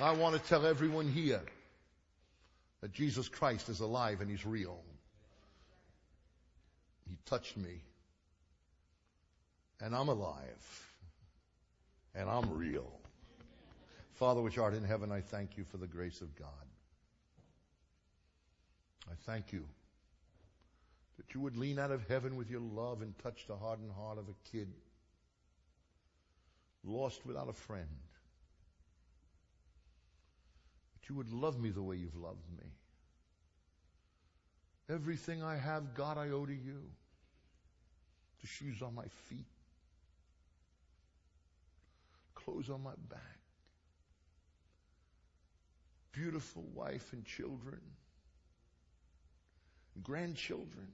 [0.00, 1.42] I want to tell everyone here
[2.80, 4.82] that Jesus Christ is alive and He's real.
[7.12, 7.82] He touched me.
[9.82, 10.86] And I'm alive.
[12.14, 12.90] And I'm real.
[14.14, 16.48] Father which art in heaven, I thank you for the grace of God.
[19.10, 19.66] I thank you
[21.18, 24.16] that you would lean out of heaven with your love and touch the hardened heart
[24.16, 24.68] of a kid
[26.82, 27.98] lost without a friend.
[30.94, 32.70] That you would love me the way you've loved me.
[34.88, 36.84] Everything I have, God, I owe to you.
[38.42, 39.46] The shoes on my feet,
[42.34, 43.38] clothes on my back,
[46.10, 47.80] beautiful wife and children,
[50.02, 50.88] grandchildren.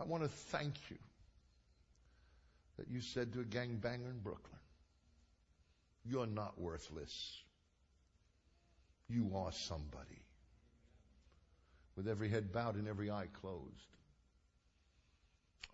[0.00, 0.98] I want to thank you
[2.76, 4.58] that you said to a gangbanger in Brooklyn,
[6.04, 7.40] you're not worthless.
[9.08, 10.22] You are somebody.
[11.96, 13.94] With every head bowed and every eye closed.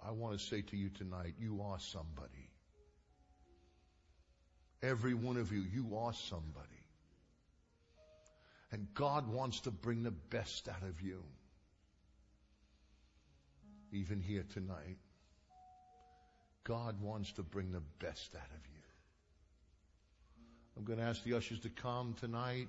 [0.06, 2.50] I want to say to you tonight, you are somebody.
[4.82, 6.66] Every one of you, you are somebody.
[8.72, 11.22] And God wants to bring the best out of you.
[13.92, 14.96] Even here tonight.
[16.64, 18.80] God wants to bring the best out of you.
[20.76, 22.68] I'm going to ask the ushers to come tonight.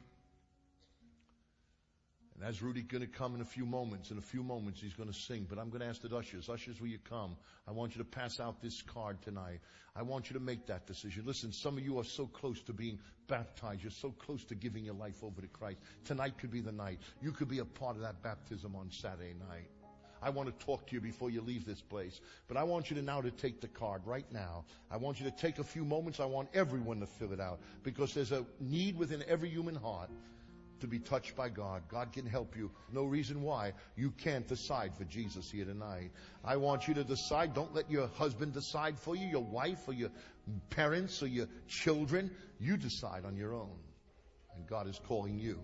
[2.42, 4.96] And as Rudy's going to come in a few moments, in a few moments he's
[4.96, 7.38] going to sing, but I'm going to ask the ushers, ushers, will you come?
[7.68, 9.60] I want you to pass out this card tonight.
[9.96, 11.22] I want you to make that decision.
[11.28, 13.84] Listen, some of you are so close to being baptized.
[13.84, 15.78] You're so close to giving your life over to Christ.
[16.06, 16.98] Tonight could be the night.
[17.22, 19.70] You could be a part of that baptism on Saturday night.
[20.20, 22.22] I want to talk to you before you leave this place.
[22.48, 24.66] But I want you to now to take the card right now.
[24.90, 26.20] I want you to take a few moments.
[26.20, 30.10] I want everyone to fill it out because there's a need within every human heart
[30.82, 31.84] to be touched by God.
[31.90, 32.72] God can help you.
[32.92, 36.12] No reason why you can't decide for Jesus here tonight.
[36.44, 37.54] I want you to decide.
[37.54, 40.10] Don't let your husband decide for you, your wife or your
[40.70, 42.32] parents or your children.
[42.60, 43.78] You decide on your own.
[44.56, 45.60] And God is calling you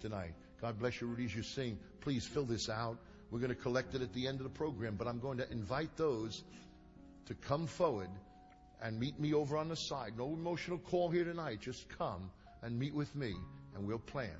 [0.00, 0.34] tonight.
[0.60, 1.78] God bless you, Rudy, as you sing.
[2.00, 2.98] Please fill this out.
[3.30, 5.50] We're going to collect it at the end of the program, but I'm going to
[5.50, 6.42] invite those
[7.26, 8.10] to come forward
[8.82, 10.14] and meet me over on the side.
[10.18, 11.60] No emotional call here tonight.
[11.60, 12.30] Just come
[12.62, 13.34] and meet with me
[13.74, 14.36] and we'll plan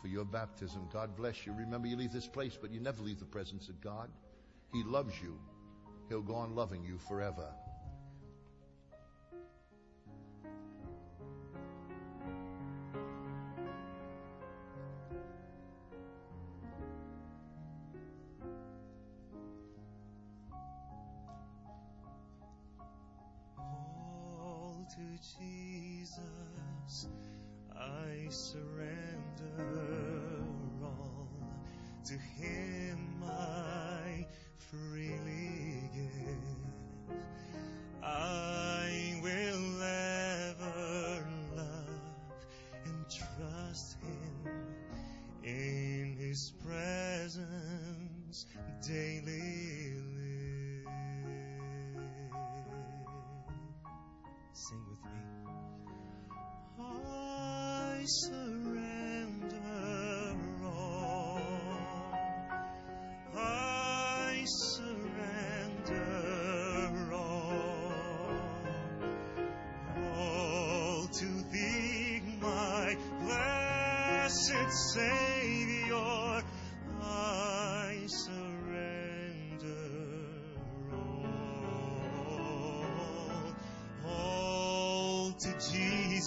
[0.00, 0.88] for your baptism.
[0.92, 1.52] God bless you.
[1.52, 4.10] Remember, you leave this place, but you never leave the presence of God.
[4.72, 5.38] He loves you.
[6.08, 7.48] He'll go on loving you forever.
[23.58, 27.06] All to Jesus
[27.78, 29.64] I surrender
[30.82, 31.28] all.
[32.04, 34.26] To Him I
[34.58, 35.21] freely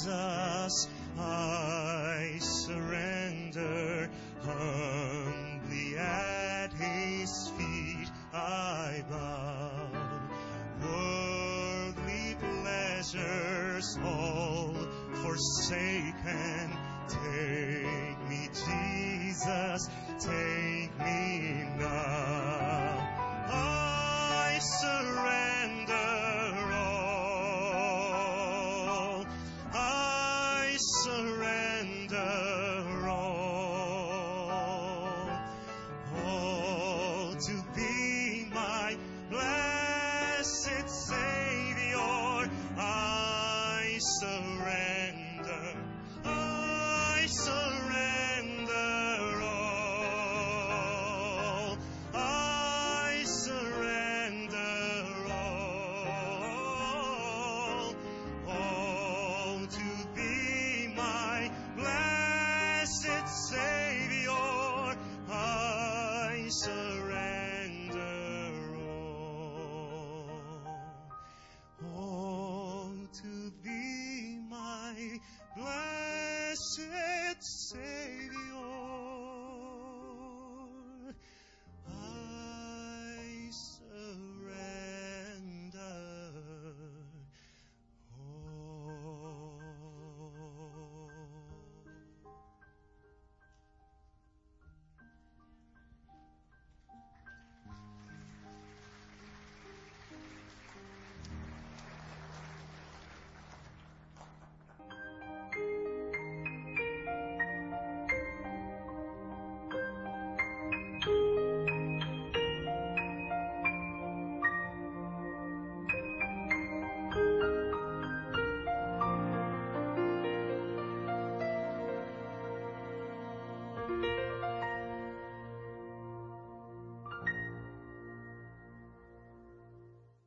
[0.06, 0.88] Jesus.
[1.18, 1.55] I